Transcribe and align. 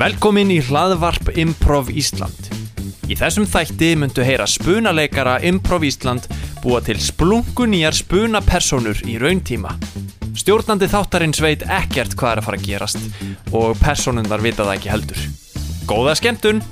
Velkomin 0.00 0.48
í 0.48 0.62
hlaðvarp 0.64 1.26
Improv 1.36 1.90
Ísland. 1.92 2.46
Í 3.04 3.18
þessum 3.20 3.44
þætti 3.44 3.90
myndu 4.00 4.24
heyra 4.24 4.46
spunaleikara 4.48 5.34
Improv 5.44 5.82
Ísland 5.84 6.24
búa 6.62 6.78
til 6.80 6.96
splungunýjar 7.04 7.92
spunapersonur 7.98 9.02
í 9.04 9.18
rauntíma. 9.20 9.74
Stjórnandi 10.40 10.88
þáttarins 10.88 11.42
veit 11.44 11.66
ekkert 11.68 12.16
hvað 12.16 12.32
er 12.32 12.40
að 12.40 12.48
fara 12.48 12.60
að 12.62 12.64
gerast 12.70 13.52
og 13.52 13.76
personundar 13.82 14.40
vita 14.40 14.64
það 14.64 14.78
ekki 14.78 14.92
heldur. 14.94 15.20
Góða 15.90 16.16
skemmtun! 16.22 16.62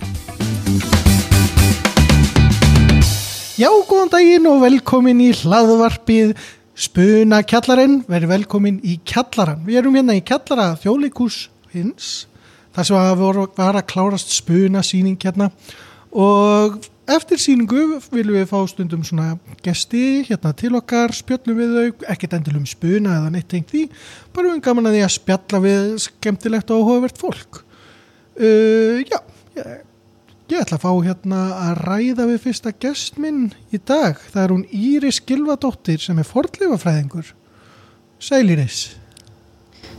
Já, 3.60 3.68
góðan 3.68 4.14
daginn 4.16 4.48
og 4.48 4.64
velkomin 4.64 5.20
í 5.26 5.34
hlaðvarpið 5.42 6.32
Spuna 6.78 7.42
kjallarinn, 7.42 8.04
verið 8.08 8.32
velkomin 8.38 8.80
í 8.86 9.00
kjallaran. 9.04 9.66
Við 9.68 9.82
erum 9.82 10.00
hérna 10.00 10.16
í 10.16 10.24
kjallara 10.24 10.78
þjóðleikús 10.80 11.48
hins, 11.74 12.27
þar 12.78 12.88
sem 12.88 13.56
var 13.58 13.80
að 13.80 13.88
klárast 13.90 14.32
spuna 14.34 14.84
síning 14.86 15.18
hérna 15.20 15.50
og 16.14 16.78
eftir 17.08 17.40
síningu 17.40 17.98
viljum 18.12 18.36
við 18.36 18.46
fá 18.50 18.60
stundum 18.70 19.02
svona 19.06 19.32
gesti 19.64 20.22
hérna 20.28 20.54
til 20.56 20.74
okkar, 20.78 21.12
spjöllum 21.16 21.58
við 21.58 21.74
þau, 21.74 22.06
ekkert 22.14 22.38
endilum 22.38 22.68
spuna 22.68 23.18
eða 23.18 23.32
neitt 23.34 23.48
tengt 23.50 23.72
því, 23.72 23.88
bara 24.36 24.54
við 24.54 24.62
gaman 24.68 24.90
að 24.90 24.98
því 24.98 25.02
að 25.06 25.14
spjalla 25.16 25.62
við 25.64 25.90
skemmtilegt 26.06 26.72
og 26.72 26.84
áhugavert 26.84 27.20
fólk. 27.20 27.62
Uh, 28.38 29.04
já, 29.08 29.18
ég 29.58 29.84
Ég 30.48 30.62
ætla 30.64 30.78
að 30.78 30.84
fá 30.86 30.92
hérna 31.04 31.38
að 31.60 31.80
ræða 31.84 32.24
við 32.30 32.38
fyrsta 32.46 32.70
gest 32.80 33.18
minn 33.20 33.50
í 33.68 33.76
dag. 33.76 34.16
Það 34.32 34.40
er 34.42 34.54
hún 34.54 34.62
Íris 34.72 35.18
Gilvadóttir 35.28 36.00
sem 36.00 36.22
er 36.22 36.24
fordleifafræðingur. 36.24 37.34
Sæl 38.16 38.48
Íris. 38.54 38.78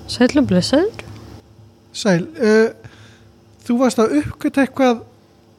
Sælum 0.10 0.50
blessaður. 0.50 1.09
Sæl. 1.96 2.24
Uh, 2.38 2.70
þú 3.66 3.78
varst 3.84 4.00
að 4.02 4.16
uppgöta 4.24 4.64
eitthvað 4.66 5.04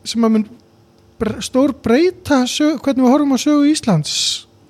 sem 0.08 0.24
að 0.24 0.32
mun 0.36 0.46
stór 1.44 1.74
breyta 1.84 2.46
sög, 2.48 2.80
hvernig 2.84 3.04
við 3.04 3.12
horfum 3.12 3.36
á 3.36 3.38
sögu 3.40 3.64
Íslands. 3.70 4.14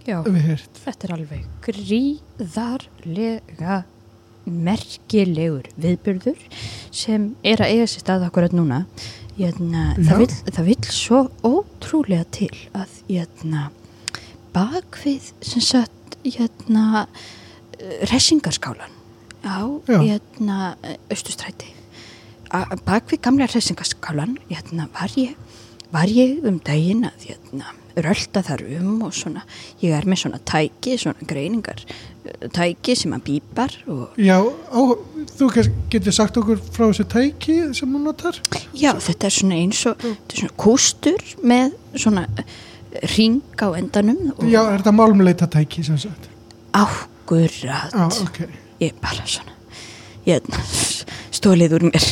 Já, 0.08 0.18
þetta 0.24 1.06
er 1.06 1.12
alveg 1.14 1.42
gríðarlega 1.62 2.96
merkilegur 4.50 5.66
viðbyrður 5.78 6.40
sem 6.90 7.36
er 7.46 7.60
að 7.62 7.70
eiga 7.76 7.86
sér 7.92 8.02
stað 8.02 8.26
akkurat 8.26 8.54
núna. 8.56 8.78
Jæna, 9.38 9.82
það, 9.96 10.16
vill, 10.20 10.34
það 10.50 10.64
vill 10.66 10.86
svo 10.92 11.20
ótrúlega 11.46 12.26
til 12.34 12.56
að 12.76 12.90
jæna, 13.08 13.62
bakvið 14.52 15.24
sem 15.46 15.62
sagt 15.64 16.18
jæna, 16.26 17.06
resingarskálan 18.10 18.99
á 19.44 19.58
Já. 19.88 19.98
jæna, 20.04 20.74
austustræti 21.10 21.74
A- 22.50 22.66
bakvið 22.86 23.20
gamla 23.22 23.46
resingarskálan 23.46 24.36
jæna, 24.50 24.88
var, 24.94 25.12
var 25.92 26.06
ég 26.10 26.40
um 26.44 26.58
daginn 26.58 27.04
að 27.06 27.28
jæna, 27.30 27.68
rölda 27.96 28.42
þar 28.42 28.64
um 28.80 29.02
og 29.06 29.12
svona 29.14 29.42
ég 29.82 29.92
er 29.94 30.06
með 30.06 30.22
svona 30.24 30.38
tæki, 30.46 30.96
svona 30.98 31.26
greiningar 31.26 31.82
eh, 32.24 32.48
tæki 32.54 32.94
sem 32.96 33.12
að 33.14 33.22
bípar 33.28 33.74
og 33.90 34.18
Já, 34.18 34.38
á, 34.42 34.80
þú 35.38 35.48
getur 35.90 36.12
sagt 36.14 36.36
okkur 36.38 36.58
frá 36.74 36.88
þessu 36.90 37.06
tæki 37.10 37.58
sem 37.74 37.90
hún 37.94 38.04
notar? 38.08 38.38
Já, 38.74 38.94
þetta 38.98 39.26
er 39.30 39.36
svona 39.38 39.58
eins 39.60 39.84
og 39.86 39.98
þetta 40.02 40.34
er 40.34 40.42
svona 40.42 40.56
kústur 40.64 41.22
með 41.42 41.76
svona 41.94 42.26
ring 43.16 43.42
á 43.62 43.68
endanum 43.78 44.32
Já, 44.50 44.64
er 44.72 44.80
þetta 44.82 44.94
málmleita 44.98 45.46
tæki 45.50 45.84
sem 45.86 45.98
sagt? 45.98 46.26
águrrat 46.74 47.94
Já, 47.94 48.06
ok. 48.26 48.40
Ég 48.80 48.96
bara 49.00 49.26
svona 49.28 49.56
ég, 50.28 50.46
stólið 51.34 51.76
úr 51.78 51.88
mér. 51.90 52.06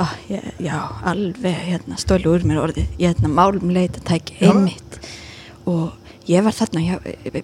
Ó, 0.00 0.04
ég, 0.30 0.44
já, 0.62 0.76
alveg 1.06 1.56
hérna, 1.66 1.98
stólið 2.00 2.30
úr 2.34 2.46
mér 2.48 2.62
orðið. 2.64 2.92
Hérna, 2.98 3.30
málumleita 3.32 4.02
tæki 4.06 4.38
Já. 4.38 4.50
einmitt. 4.50 4.98
Og 5.68 5.92
ég 6.30 6.44
var 6.46 6.56
þarna 6.56 7.00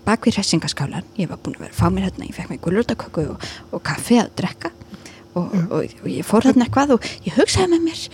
bak 0.06 0.26
við 0.26 0.38
hressingaskálan. 0.38 1.06
Ég 1.18 1.30
var 1.30 1.40
búin 1.42 1.58
að 1.58 1.66
vera 1.66 1.74
að 1.74 1.80
fá 1.80 1.90
mér 1.90 2.08
hérna, 2.08 2.28
ég 2.28 2.38
fekk 2.38 2.52
mér 2.52 2.62
gulurdaköku 2.64 3.26
og, 3.34 3.50
og 3.72 3.84
kaffi 3.86 4.20
að 4.22 4.32
drekka. 4.40 4.72
Og, 5.36 5.52
og, 5.52 5.82
og 5.84 6.08
ég 6.08 6.24
fór 6.24 6.46
hérna 6.48 6.64
eitthvað 6.64 6.96
og 6.96 7.10
ég 7.26 7.36
hugsaði 7.36 7.74
með 7.74 7.82
mér 7.90 8.06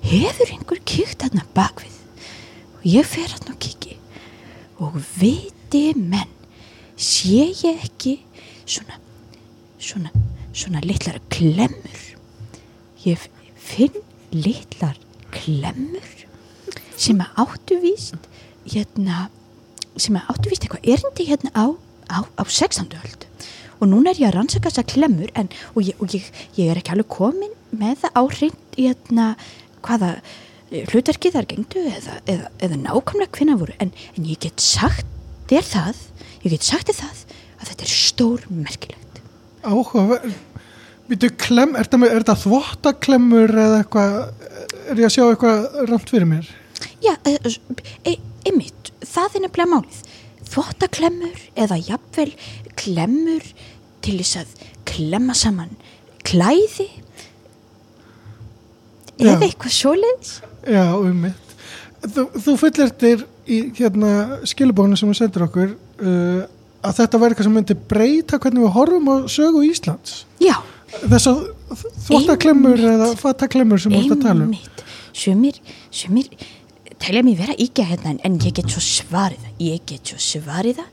hefur 0.00 0.48
einhver 0.54 0.80
kíkt 0.88 1.26
hérna 1.26 1.44
bakvið 1.52 1.98
og 2.78 2.86
ég 2.88 3.04
fer 3.04 3.28
hérna 3.28 3.52
og 3.52 3.60
kíki. 3.60 3.98
Og 4.80 4.96
viti 5.20 5.90
menn 5.98 6.32
sé 6.96 7.50
ég 7.50 7.84
ekki 7.84 8.16
svona 8.64 8.96
svona, 9.80 10.12
svona 10.52 10.82
litlar 10.84 11.18
klemmur. 11.32 12.00
Ég 13.04 13.28
finn 13.56 13.96
litlar 14.34 14.98
klemmur 15.34 16.10
sem 17.00 17.20
að 17.22 17.40
áttu 17.44 17.78
víst 17.80 18.28
hérna 18.68 19.28
sem 19.96 20.16
að 20.18 20.28
áttu 20.32 20.50
víst 20.52 20.66
eitthvað 20.66 20.86
erindi 20.94 21.26
hérna 21.30 21.50
á, 21.56 21.66
á, 22.12 22.18
á 22.36 22.42
16. 22.44 22.92
öld. 23.00 23.26
Og 23.80 23.88
núna 23.88 24.12
er 24.12 24.20
ég 24.20 24.28
að 24.28 24.36
rannsaka 24.36 24.68
þessar 24.68 24.88
klemmur 24.92 25.32
en, 25.38 25.48
og, 25.72 25.82
ég, 25.86 25.96
og 26.02 26.12
ég, 26.14 26.28
ég 26.58 26.70
er 26.70 26.80
ekki 26.80 26.94
alveg 26.94 27.08
komin 27.12 27.54
með 27.72 28.04
það 28.04 28.16
á 28.20 28.22
hreint 28.36 28.76
hérna 28.76 29.28
hvaða 29.80 30.10
eh, 30.20 30.84
hlutverkið 30.92 31.36
þar 31.38 31.48
gengdu 31.48 31.84
eða, 31.88 32.18
eða, 32.28 32.50
eða 32.60 32.80
nákvæmlega 32.84 33.38
hvinna 33.38 33.56
voru. 33.60 33.76
En, 33.80 33.94
en 34.16 34.28
ég 34.28 34.42
get 34.44 34.60
sagt 34.60 35.08
þér 35.50 35.66
það 35.66 36.02
ég 36.44 36.52
get 36.54 36.66
sagt 36.68 36.90
þér 36.90 37.00
það 37.00 37.24
að 37.60 37.70
þetta 37.72 37.86
er 37.86 37.94
stór 37.94 38.44
merkilegt 38.52 39.09
Áhuga, 39.60 40.20
Býtu, 41.10 41.26
klem, 41.42 41.72
er 41.74 41.88
þetta, 41.90 42.36
þvottaklemmur 42.38 43.50
eða 43.50 43.80
eitthvað, 43.80 44.12
er 44.92 45.00
ég 45.00 45.08
að 45.08 45.14
sjá 45.16 45.24
eitthvað 45.24 45.64
ramt 45.88 46.12
fyrir 46.12 46.28
mér? 46.30 46.50
Já, 47.02 47.16
e, 47.26 47.34
e, 48.06 48.14
einmitt, 48.46 48.92
það 49.02 49.40
er 49.40 49.44
nefnilega 49.44 49.72
málið. 49.72 49.98
Þvottaklemmur 50.50 51.42
eða 51.64 51.80
jafnvel 51.82 52.28
klemmur 52.78 53.48
til 54.06 54.16
þess 54.20 54.38
að 54.44 54.54
klemma 54.90 55.34
saman 55.38 55.74
klæði 56.26 56.86
Já. 59.18 59.32
eða 59.32 59.48
eitthvað 59.48 59.76
svoleiðis. 59.80 60.32
Já, 60.70 60.84
um 60.94 61.26
mitt. 61.26 61.54
Þú, 62.06 62.28
þú 62.38 62.56
fullirtir 62.62 63.26
í 63.50 63.60
hérna, 63.76 64.40
skilubónu 64.48 64.96
sem 64.96 65.10
þú 65.10 65.18
sendir 65.18 65.46
okkur 65.48 65.74
uh, 65.74 66.46
að 66.84 66.96
þetta 67.00 67.20
væri 67.20 67.34
eitthvað 67.34 67.48
sem 67.48 67.56
myndi 67.58 67.76
breyta 67.92 68.38
hvernig 68.40 68.64
við 68.64 68.74
horfum 68.76 69.10
á 69.12 69.16
sögu 69.30 69.64
Íslands. 69.68 70.24
Já, 70.42 70.56
Þess 70.90 71.28
að 71.30 71.42
þvottaklemmur 72.08 72.80
eða 72.96 73.10
fattaklemmur 73.20 73.78
sem 73.78 73.92
þú 73.94 74.00
ert 74.00 74.14
að 74.16 74.24
tala 74.24 74.46
um. 74.48 74.54
Sumir, 75.14 75.60
sumir 75.94 76.26
telja 77.00 77.22
mér 77.24 77.38
vera 77.38 77.54
íkja 77.54 77.84
hérna 77.86 78.16
en- 78.24 78.38
ég 78.40 78.52
get 78.54 78.66
svo 78.68 78.82
svarið 78.82 79.38
það. 79.44 79.52
Ég 79.60 79.80
get 79.86 80.04
svo 80.04 80.18
svarið 80.18 80.80
það. 80.80 80.88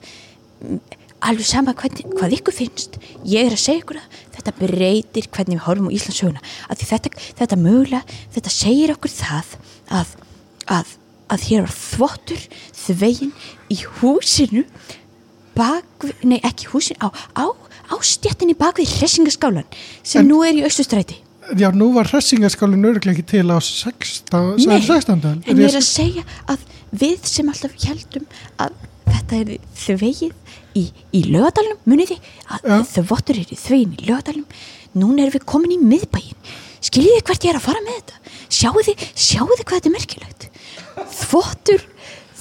Mm, 0.64 0.80
Alveg 1.20 1.46
sama 1.50 1.74
hvað, 1.74 2.04
hvað 2.14 2.34
ykkur 2.38 2.54
finnst. 2.54 3.00
Ég 3.26 3.48
er 3.48 3.56
að 3.56 3.64
segja 3.64 3.82
ykkur 3.82 3.98
að 3.98 4.20
þetta 4.36 4.52
breytir 4.60 5.28
hvernig 5.34 5.58
við 5.58 5.66
horfum 5.66 5.90
á 5.90 5.96
Íslandsöguna. 5.98 6.42
Að 6.70 6.84
þetta, 6.86 7.10
þetta 7.40 7.58
mögulega, 7.58 8.04
þetta 8.36 8.54
segir 8.54 8.94
okkur 8.94 9.10
það 9.10 9.56
að, 9.90 10.08
að, 10.78 10.88
að 11.34 11.42
hér 11.50 11.66
var 11.66 11.74
þvottur 11.74 12.46
þvegin 12.86 13.34
í 13.74 13.80
húsinu 13.98 14.66
bak, 15.58 16.08
nei 16.24 16.40
ekki 16.46 16.70
húsinu, 16.72 17.00
á, 17.02 17.10
á, 17.36 17.46
á 17.92 17.96
stjættinni 18.02 18.56
bak 18.58 18.78
við 18.82 18.94
hressingaskálan 19.00 19.66
sem 20.04 20.22
En- 20.24 20.30
nú 20.32 20.44
er 20.46 20.54
í 20.60 20.64
austustræti. 20.68 21.18
Já, 21.58 21.70
nú 21.72 21.94
var 21.96 22.10
hressingaskálinn 22.12 22.84
örglega 22.86 23.16
ekki 23.16 23.26
til 23.32 23.48
á 23.52 23.58
16. 23.64 24.68
Nei, 24.68 24.82
16. 24.84 25.22
öld. 25.24 25.44
en 25.48 25.58
ég 25.58 25.70
er 25.72 25.80
að 25.80 25.88
segja 25.88 26.24
að 26.52 26.60
við 26.92 27.24
sem 27.26 27.48
alltaf 27.48 27.72
heldum 27.88 28.26
að 28.60 28.74
þetta 29.08 29.40
er 29.42 29.52
þvegið 29.80 30.34
í, 30.76 30.84
í 31.16 31.22
lögadalunum, 31.32 31.80
munið 31.88 32.12
þið 32.12 32.32
að 32.52 32.68
Já. 32.68 32.78
þvottur 32.98 33.40
er 33.40 33.54
þvegin 33.56 33.96
í 33.96 34.08
lögadalunum 34.10 34.58
núna 34.98 35.24
erum 35.24 35.36
við 35.38 35.46
komin 35.48 35.72
í 35.76 35.80
miðbæin 35.80 36.36
skiljið 36.84 37.16
þið 37.18 37.26
hvert 37.30 37.48
ég 37.48 37.54
er 37.54 37.60
að 37.62 37.66
fara 37.68 37.82
með 37.86 37.96
þetta 38.02 38.36
sjáu 38.58 38.84
þið, 38.88 39.06
sjáu 39.16 39.48
þið 39.54 39.64
hvað 39.64 39.78
þetta 39.78 39.90
er 39.90 39.96
merkilegt 39.96 40.48
þvottur 41.24 41.88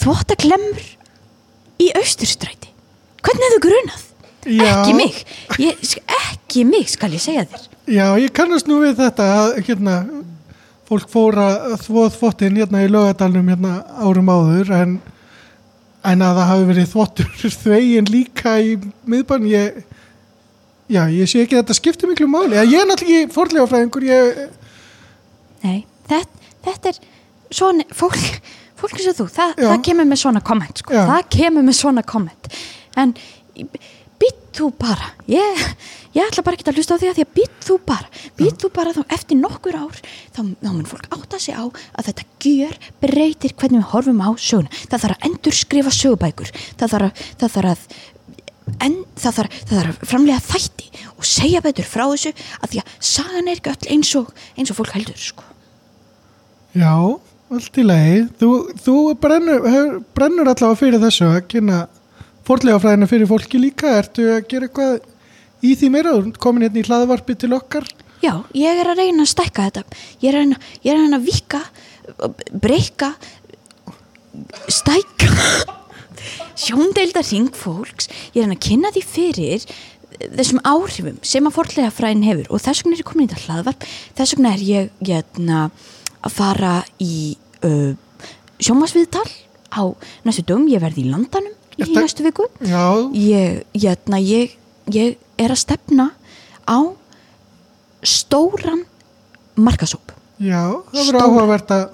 þvottaklemmur 0.02 0.84
í 1.86 1.88
austurstræti 2.00 2.72
hvernig 3.26 3.48
hefur 3.48 3.64
grunað? 3.66 4.04
Já. 4.46 4.66
ekki 4.70 4.94
mig. 4.94 5.16
Ég, 5.58 5.96
ekki 6.20 6.62
mig 6.68 6.86
skal 6.92 7.10
ég 7.16 7.22
segja 7.22 7.46
þér. 7.50 7.66
Já, 7.90 8.06
ég 8.22 8.32
kannast 8.34 8.68
nú 8.70 8.78
við 8.82 9.00
þetta 9.00 9.26
að 9.40 9.56
hérna, 9.66 9.96
fólk 10.86 11.10
fóra 11.10 11.48
þvóð 11.82 12.14
þvottin 12.16 12.58
hérna 12.60 12.84
í 12.84 12.90
lögadalunum 12.90 13.50
hérna 13.50 13.74
árum 13.98 14.30
áður 14.30 14.72
en, 14.76 14.96
en 16.06 16.22
að 16.22 16.38
það 16.38 16.50
hafi 16.52 16.68
verið 16.70 16.92
þvottur 16.92 17.32
þvegin 17.62 18.10
líka 18.10 18.56
í 18.62 18.76
miðbann 19.06 19.48
ég, 19.50 19.82
já, 20.86 21.02
ég 21.10 21.30
sé 21.30 21.42
ekki 21.42 21.58
að 21.58 21.64
þetta 21.64 21.78
skiptir 21.80 22.10
miklu 22.10 22.30
máli, 22.30 22.58
ég 22.58 22.78
er 22.78 22.86
náttúrulega 22.86 23.26
ekki 23.26 23.34
forlega 23.34 23.66
fræðingur, 23.72 24.06
ég, 24.06 24.40
Nei, 25.66 25.82
þetta, 26.06 26.52
þetta 26.66 26.92
er 26.92 26.98
svona, 27.50 27.86
fólk, 27.96 28.18
fólk 28.78 28.98
og 29.00 29.18
þú, 29.18 29.26
það, 29.32 29.54
það 29.62 29.84
kemur 29.88 30.10
með 30.10 30.22
svona 30.22 30.42
komment, 30.46 30.82
sko, 30.82 30.94
það 31.10 31.30
kemur 31.38 31.66
með 31.66 31.78
svona 31.80 32.04
komment, 32.06 32.50
en 32.96 33.14
býtt 34.16 34.42
þú 34.56 34.70
bara, 34.80 35.10
ég, 35.28 35.62
ég 36.16 36.24
ætla 36.24 36.44
bara 36.46 36.56
ekki 36.56 36.66
að 36.70 36.80
hlusta 36.80 36.96
á 36.96 37.00
því 37.00 37.10
að 37.10 37.18
því 37.18 37.24
að 37.26 37.34
býtt 37.36 37.68
þú 37.68 37.78
bara 37.84 38.24
býtt 38.38 38.62
þú 38.62 38.70
bara 38.78 38.94
þá 38.96 39.02
eftir 39.18 39.40
nokkur 39.40 39.76
ár 39.76 40.00
þá, 40.00 40.40
þá 40.40 40.70
mun 40.70 40.88
fólk 40.88 41.08
átta 41.12 41.40
sig 41.42 41.56
á 41.56 41.64
að 41.68 42.08
þetta 42.08 42.26
gjör 42.46 42.76
breytir 43.04 43.56
hvernig 43.56 43.82
við 43.82 43.90
horfum 43.92 44.24
á 44.24 44.30
söguna 44.40 44.82
það 44.88 45.02
þarf 45.04 45.16
að 45.16 45.26
endur 45.28 45.58
skrifa 45.60 45.92
sögubækur 45.92 46.52
það 46.80 46.94
þarf 46.94 47.08
að, 47.10 47.24
það 47.42 47.56
þarf 47.58 47.74
að 47.74 48.04
en 48.82 48.96
það 49.16 49.36
þarf, 49.38 49.58
það 49.68 49.78
þarf 49.80 50.00
framlega 50.10 50.44
þætti 50.46 51.04
og 51.14 51.28
segja 51.28 51.62
betur 51.64 51.88
frá 51.88 52.04
þessu 52.10 52.32
að 52.60 52.72
því 52.72 52.82
að 52.82 52.94
sagan 53.12 53.50
er 53.50 53.60
ekki 53.60 53.72
öll 53.72 53.92
eins 53.94 54.12
og 54.18 54.32
eins 54.56 54.72
og 54.72 54.78
fólk 54.80 54.96
heldur 54.96 55.20
sko. 55.20 55.44
Já, 56.76 56.92
allt 57.56 57.78
í 57.80 57.84
lagi. 57.86 58.24
Þú, 58.40 58.50
þú 58.84 58.96
brennur, 59.22 59.68
brennur 60.16 60.50
allavega 60.50 60.80
fyrir 60.80 61.02
þessu 61.02 61.28
að 61.30 61.38
kynna 61.52 61.84
fórlega 62.46 62.80
fræðina 62.82 63.10
fyrir 63.10 63.30
fólki 63.30 63.60
líka. 63.60 63.98
Ertu 64.00 64.30
að 64.36 64.48
gera 64.50 64.68
eitthvað 64.68 64.98
í 65.66 65.76
því 65.76 65.92
meira? 65.92 66.16
Komin 66.42 66.66
hérna 66.66 66.82
í 66.82 66.86
hlaðvarpi 66.86 67.38
til 67.38 67.54
okkar. 67.56 67.88
Já, 68.24 68.32
ég 68.56 68.80
er 68.80 68.88
að 68.88 69.02
reyna 69.02 69.24
að 69.26 69.32
stækka 69.34 69.66
þetta 69.68 69.82
ég 70.22 70.28
er 70.30 70.36
að 70.36 70.42
reyna, 70.42 70.60
ég 70.82 70.88
er 70.88 70.96
að, 70.96 71.02
reyna 71.02 71.18
að 71.18 71.26
vika 71.26 71.60
breyka 72.64 73.10
stækka 74.72 75.28
sjóndeilda 76.64 77.22
ring 77.28 77.52
fólks 77.56 78.08
ég 78.34 78.42
er 78.42 78.54
að 78.54 78.62
kynna 78.64 78.92
því 78.94 79.02
fyrir 79.04 79.66
þessum 80.16 80.62
áhrifum 80.64 81.18
sem 81.26 81.44
að 81.44 81.56
forlega 81.58 81.92
fræðin 81.92 82.24
hefur 82.26 82.48
og 82.48 82.64
þess 82.64 82.84
vegna 82.84 82.96
er 82.96 83.02
ég 83.02 83.10
komin 83.10 83.26
í 83.26 83.32
þetta 83.34 83.50
hlaðvarp 83.50 83.88
þess 84.16 84.36
vegna 84.36 84.54
er 84.54 84.64
ég 84.64 84.94
getna, 85.04 85.66
að 86.24 86.36
fara 86.38 86.72
í 87.02 87.36
uh, 87.68 87.92
sjómasviðtal 88.56 89.28
á 89.76 89.82
næstu 90.24 90.46
dögum, 90.46 90.70
ég 90.72 90.80
verði 90.80 91.04
í 91.04 91.12
landanum 91.12 91.55
í 91.80 91.90
næstu 91.94 92.26
viku? 92.26 92.48
Já, 92.64 92.84
ég, 93.12 93.64
hérna, 93.76 94.20
ég, 94.22 94.56
ég 94.92 95.16
er 95.40 95.52
að 95.54 95.62
stefna 95.62 96.10
á 96.66 96.78
stóran 98.06 98.84
markasóp 99.56 100.12
já, 100.42 100.62
það 100.92 101.06
verður 101.10 101.22
áhugavert 101.24 101.72
að 101.74 101.84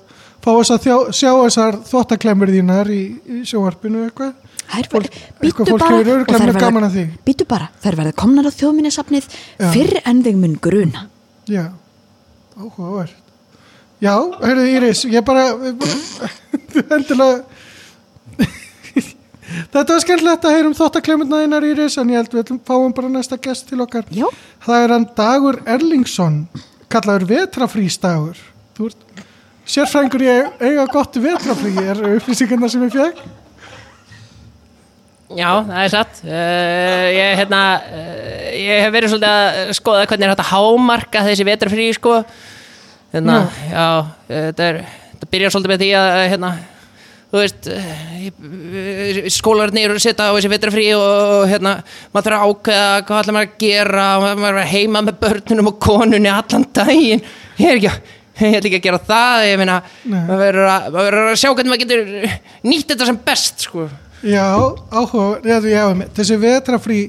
fá 0.43 0.50
þess 0.50 0.73
að 0.75 0.87
þjá, 0.87 0.96
sjá 1.14 1.31
þessar 1.38 1.79
þvottaklemur 1.87 2.52
þínar 2.52 2.90
í, 2.90 3.02
í 3.23 3.43
sjónvarpinu 3.46 4.06
eitthvað. 4.08 4.32
Fólk 4.73 5.61
bara 5.76 6.88
bara, 7.50 7.69
þær 7.82 7.99
verða 8.00 8.14
komnar 8.19 8.49
á 8.49 8.52
þjóðminnesafnið 8.56 9.28
fyrr 9.75 10.00
en 10.02 10.23
þeim 10.25 10.40
mun 10.43 10.56
gruna. 10.62 11.06
Já, 11.50 11.67
áhugavert. 12.56 13.19
Já, 14.02 14.17
heyrðu 14.43 14.64
Íris, 14.73 15.05
ég 15.12 15.23
bara, 15.26 15.52
endilega, 16.96 17.44
þetta 19.72 19.94
var 19.94 20.04
skemmtilegt 20.04 20.46
að 20.49 20.56
heyra 20.56 20.70
um 20.70 20.76
þóttaklemurna 20.78 21.43
þínar 21.43 21.66
Íris, 21.70 21.99
en 22.00 22.12
ég 22.12 22.22
held 22.22 22.37
við 22.37 22.54
fáum 22.69 22.94
bara 22.96 23.10
næsta 23.12 23.38
gest 23.43 23.69
til 23.70 23.81
okkar. 23.84 24.06
Já, 24.14 24.26
Það 24.62 24.84
er 24.84 24.94
hann 24.96 25.06
Dagur 25.19 25.60
Erlingsson, 25.66 26.40
kallaður 26.93 27.28
vetrafrísdagur. 27.32 28.40
Þú 28.76 28.90
ert 28.90 29.22
sérfrængur 29.69 30.25
ég 30.26 30.64
eiga 30.64 30.88
gott 30.90 31.16
vetrafrí, 31.22 31.76
er 31.82 32.02
upplýsingarna 32.16 32.70
sem 32.70 32.84
ég 32.87 32.96
fekk? 32.96 33.22
Já, 35.32 35.49
það 35.64 35.78
er 35.81 35.93
satt. 35.93 36.19
Uh, 36.26 37.06
ég, 37.14 37.37
hérna, 37.40 37.60
uh, 37.81 38.49
ég 38.58 38.82
hef 38.84 38.93
verið 38.93 39.14
svolítið 39.14 39.31
að 39.31 39.70
skoða 39.78 40.08
hvernig 40.10 40.26
er 40.26 40.32
hægt 40.34 40.43
að 40.44 40.50
hámarka 40.50 41.22
þessi 41.28 41.46
vetrafrí, 41.49 41.87
sko. 41.96 42.19
Hérna, 43.14 43.38
já, 43.70 43.87
uh, 44.02 44.10
þetta, 44.28 44.69
er, 44.69 44.82
þetta 45.14 45.31
byrjar 45.32 45.54
svolítið 45.54 45.72
með 45.72 45.84
því 45.84 45.90
að, 46.00 46.10
uh, 46.10 46.26
hérna, 46.34 46.52
þú 47.32 47.40
veist, 47.40 47.69
uh, 47.73 49.20
skólarnir 49.32 49.88
eru 49.88 49.96
að 49.96 50.05
setja 50.05 50.29
á 50.29 50.37
þessi 50.37 50.50
vetrafrí 50.52 50.87
og, 50.99 51.46
hérna, 51.49 51.75
maður 52.12 52.26
þarf 52.29 52.38
að 52.38 52.50
ákveða 52.50 52.90
hvað 53.08 53.20
allir 53.23 53.37
maður 53.38 53.49
að 53.49 53.62
gera 53.64 54.08
maður 54.23 54.49
er 54.50 54.61
að 54.62 54.73
heima 54.75 55.05
með 55.06 55.20
börnunum 55.23 55.70
og 55.73 55.79
konunni 55.82 56.32
allan 56.32 56.67
daginn. 56.76 57.25
Ég 57.56 57.70
er 57.70 57.81
ekki 57.81 57.90
að, 57.90 58.14
ég 58.43 58.56
ætla 58.58 58.70
ekki 58.70 58.81
að 58.82 58.87
gera 58.88 59.02
það, 59.08 59.46
ég 59.49 59.61
meina, 59.62 59.79
maður 60.12 60.43
verður 60.44 60.73
að, 60.75 60.88
maður 60.99 61.19
að 61.23 61.37
sjá 61.40 61.49
hvernig 61.50 61.73
maður 61.73 61.84
getur 61.87 62.38
nýtt 62.69 62.93
þetta 62.93 63.08
sem 63.08 63.20
best, 63.31 63.67
sko. 63.69 63.87
Já, 64.23 64.46
áhuga, 64.93 65.58
þessi 66.14 66.37
vetrafrí, 66.38 67.00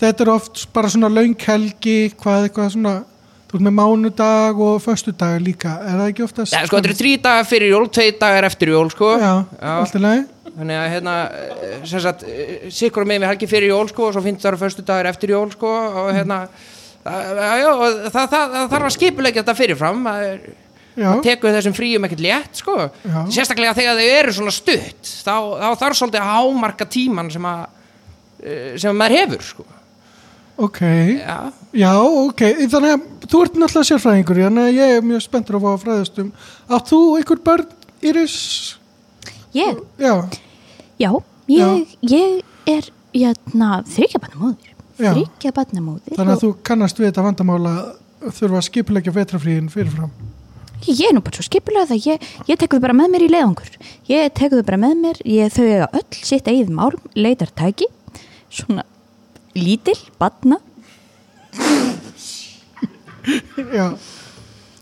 þetta 0.00 0.24
er 0.24 0.32
oft 0.32 0.64
bara 0.74 0.90
svona 0.90 1.12
lönghelgi, 1.12 1.98
hvað 2.18 2.48
eitthvað 2.48 2.72
svona, 2.74 2.94
þú 3.56 3.62
ert 3.62 3.66
með 3.66 3.76
mánudag 3.78 4.58
og 4.60 4.80
föstudag 4.84 5.36
líka, 5.40 5.76
er 5.80 6.00
það 6.00 6.10
ekki 6.10 6.24
oftast? 6.26 6.52
Já, 6.52 6.64
sko, 6.66 6.76
þetta 6.76 6.90
eru 6.90 6.96
þrý 6.98 7.12
dagar 7.24 7.46
fyrir 7.48 7.72
jól, 7.72 7.86
tvei 7.88 8.08
dagar 8.20 8.46
eftir 8.50 8.72
jól, 8.74 8.88
sko. 8.92 9.12
Já, 9.20 9.32
allt 9.72 9.96
í 9.96 10.02
lagi. 10.02 10.24
Þannig 10.56 10.80
að, 10.80 10.86
hérna, 10.92 11.14
sem 11.88 12.02
sagt, 12.04 12.24
sikkur 12.72 13.08
með 13.08 13.22
mig 13.22 13.30
helgi 13.30 13.48
fyrir 13.48 13.72
jól, 13.72 13.88
sko, 13.88 14.08
og 14.08 14.16
svo 14.16 14.22
finnst 14.24 14.44
það 14.44 14.58
förstu 14.60 14.84
dagar 14.86 15.08
eftir 15.10 15.32
jól, 15.32 15.48
sko, 15.52 15.72
og 16.02 16.12
hérna, 16.16 16.42
það, 17.06 17.40
já, 17.62 17.70
það, 17.72 18.12
það, 18.12 18.28
það 18.36 18.70
þarf 18.74 18.88
að 18.90 18.94
skipulegja 18.98 19.42
þetta 19.44 19.58
fyrirfram, 19.62 20.06
Já, 20.96 21.10
það 21.10 21.18
tekur 21.26 21.52
þessum 21.52 21.74
fríum 21.76 22.06
ekkert 22.08 22.22
létt, 22.24 22.60
sko. 22.62 22.76
Já. 23.04 23.18
Sérstaklega 23.36 23.74
þegar 23.76 23.98
þau 23.98 24.12
eru 24.16 24.32
svona 24.32 24.54
stutt, 24.56 25.10
þá, 25.26 25.34
þá 25.60 25.82
þarf 25.82 25.98
svolítið 25.98 26.22
að 26.22 26.30
hámarka 26.32 26.86
tíman 26.88 27.28
sem 27.34 27.48
að, 27.50 27.66
eh, 28.40 28.70
sem 28.80 28.96
maður 28.96 29.18
hefur, 29.20 29.44
sko. 29.44 29.66
Ok, 30.56 30.80
Já, 31.20 31.52
já, 31.76 31.92
ok, 32.00 32.42
þannig 32.72 32.94
að 32.96 33.06
þú 33.26 33.42
ert 33.44 33.58
náttúrulega 33.60 33.88
sérfræðingur, 33.90 34.40
þannig 34.46 34.68
að 34.70 34.78
ég 34.78 34.94
er 34.96 35.06
mjög 35.10 35.24
spenntur 35.26 35.58
að 35.58 35.64
fá 35.66 35.70
að 35.74 35.82
fræðast 35.84 36.20
um. 36.22 36.30
Átt 36.72 36.90
þú 36.92 37.00
einhver 37.18 37.42
börn, 37.48 37.66
Íris? 38.06 38.36
ég, 39.56 39.80
Já, 40.00 40.14
já, 41.00 41.10
ég, 41.48 41.96
ég 42.02 42.40
er 42.66 42.88
hérna, 43.16 43.82
þryggja 43.88 44.20
barnamóðir 44.22 44.72
Já. 44.96 45.10
þryggja 45.12 45.52
barnamóðir 45.56 46.16
þannig 46.16 46.34
að 46.36 46.42
þú 46.44 46.50
kannast 46.66 46.98
við 47.00 47.10
þetta 47.10 47.24
vandamála 47.26 47.74
að 47.76 48.32
þurfa 48.38 48.58
að 48.60 48.66
skipulegja 48.70 49.12
vetrafríin 49.14 49.68
fyrirfram. 49.72 50.10
ég 50.86 51.02
er 51.08 51.14
nú 51.16 51.22
bara 51.24 51.36
svo 51.38 51.46
skipulega 51.46 51.88
það 51.92 52.08
ég, 52.10 52.26
ég 52.50 52.58
tek 52.60 52.72
þau 52.74 52.82
bara 52.84 52.96
með 52.96 53.12
mér 53.14 53.24
í 53.26 53.30
leiðangur 53.32 53.70
ég 54.10 54.32
tek 54.36 54.52
þau 54.56 54.62
bara 54.66 54.80
með 54.80 54.94
mér, 55.04 55.22
ég 55.24 55.52
þau 55.52 55.64
eiga 55.64 55.88
öll 55.92 56.20
sitt 56.32 56.48
eigið 56.50 56.72
mál, 56.76 56.92
leitar 57.16 57.52
tæki 57.56 57.88
svona 58.48 58.84
lítil, 59.58 59.98
barna 60.20 60.60
Já, 63.74 63.88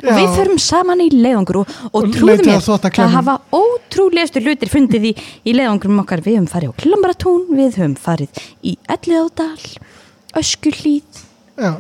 og 0.05 0.19
við 0.19 0.35
förum 0.37 0.59
saman 0.61 1.01
í 1.01 1.09
leiðangur 1.13 1.63
og, 1.63 1.75
og 1.91 2.03
Og 2.03 2.11
trúðu 2.13 2.29
leitið 2.29 2.51
að 2.53 2.67
mér, 2.85 2.97
það 2.99 3.15
hafa 3.15 3.37
ótrúlegustu 3.57 4.43
hlutir 4.45 4.73
fundið 4.73 5.07
í, 5.09 5.13
í 5.49 5.55
leiðangurum 5.57 6.03
okkar. 6.03 6.21
Við 6.25 6.37
höfum 6.37 6.51
farið 6.53 6.75
á 6.75 6.79
Klambaratún, 6.83 7.47
við 7.57 7.79
höfum 7.81 7.95
farið 8.05 8.43
í 8.61 8.75
Elliðádal, 8.93 9.71
Öskuhlíð. 10.43 11.23
Já. 11.57 11.73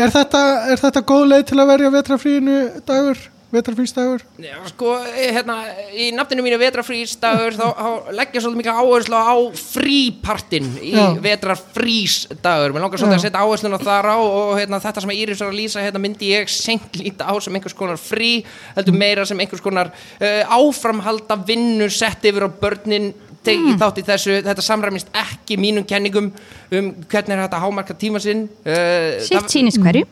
Er 0.00 0.14
þetta, 0.14 0.40
er 0.72 0.80
þetta 0.80 1.04
góð 1.04 1.26
leið 1.28 1.44
til 1.50 1.60
að 1.60 1.70
verja 1.74 1.92
vetrafríinu 1.92 2.58
dagur, 2.88 3.18
vetrafrísdagur? 3.52 4.22
Já, 4.40 4.56
sko, 4.70 4.94
eh, 5.12 5.32
hérna, 5.36 5.56
í 5.92 6.08
nafninu 6.16 6.44
mínu 6.46 6.58
vetrafrísdagur 6.62 7.56
þá, 7.56 7.66
þá 7.76 7.88
leggja 8.16 8.40
svolítið 8.40 8.60
mikla 8.62 8.76
áherslu 8.80 9.18
á 9.20 9.34
frípartin 9.52 10.70
í 10.80 10.94
Já. 10.96 11.12
vetrafrísdagur. 11.20 12.72
Mér 12.72 12.86
langar 12.86 13.02
svolítið 13.02 13.18
Já. 13.18 13.20
að 13.20 13.26
setja 13.26 13.42
áhersluna 13.44 13.80
þar 13.82 14.08
á 14.08 14.16
og 14.16 14.54
hérna, 14.56 14.80
þetta 14.80 15.04
sem 15.04 15.14
Íris 15.16 15.42
var 15.44 15.52
að 15.52 15.58
lýsa, 15.60 15.84
hérna, 15.84 16.00
myndi 16.00 16.32
ég 16.32 16.48
seint 16.48 16.96
líta 16.96 17.28
á 17.28 17.34
sem 17.40 17.54
einhvers 17.54 17.76
konar 17.76 18.00
frí, 18.00 18.32
heldur 18.76 18.96
meira 18.96 19.26
sem 19.28 19.38
einhvers 19.38 19.62
konar 19.64 19.92
uh, 19.92 20.42
áframhalda 20.48 21.36
vinnu 21.46 21.90
sett 21.92 22.24
yfir 22.24 22.48
á 22.48 22.50
börnin 22.50 23.12
tekið 23.42 23.78
þátt 23.80 24.00
í 24.00 24.06
þessu, 24.06 24.40
þetta 24.46 24.64
samræmist 24.64 25.12
ekki 25.18 25.58
mínum 25.60 25.86
kenningum 25.88 26.30
um 26.72 26.90
hvernig 27.10 27.36
er 27.36 27.44
þetta 27.44 27.62
hámarka 27.62 27.96
tíma 27.98 28.22
sinn 28.22 28.46
uh, 28.64 29.18
sitt 29.26 29.50
sínis 29.52 29.80
hverju 29.82 30.06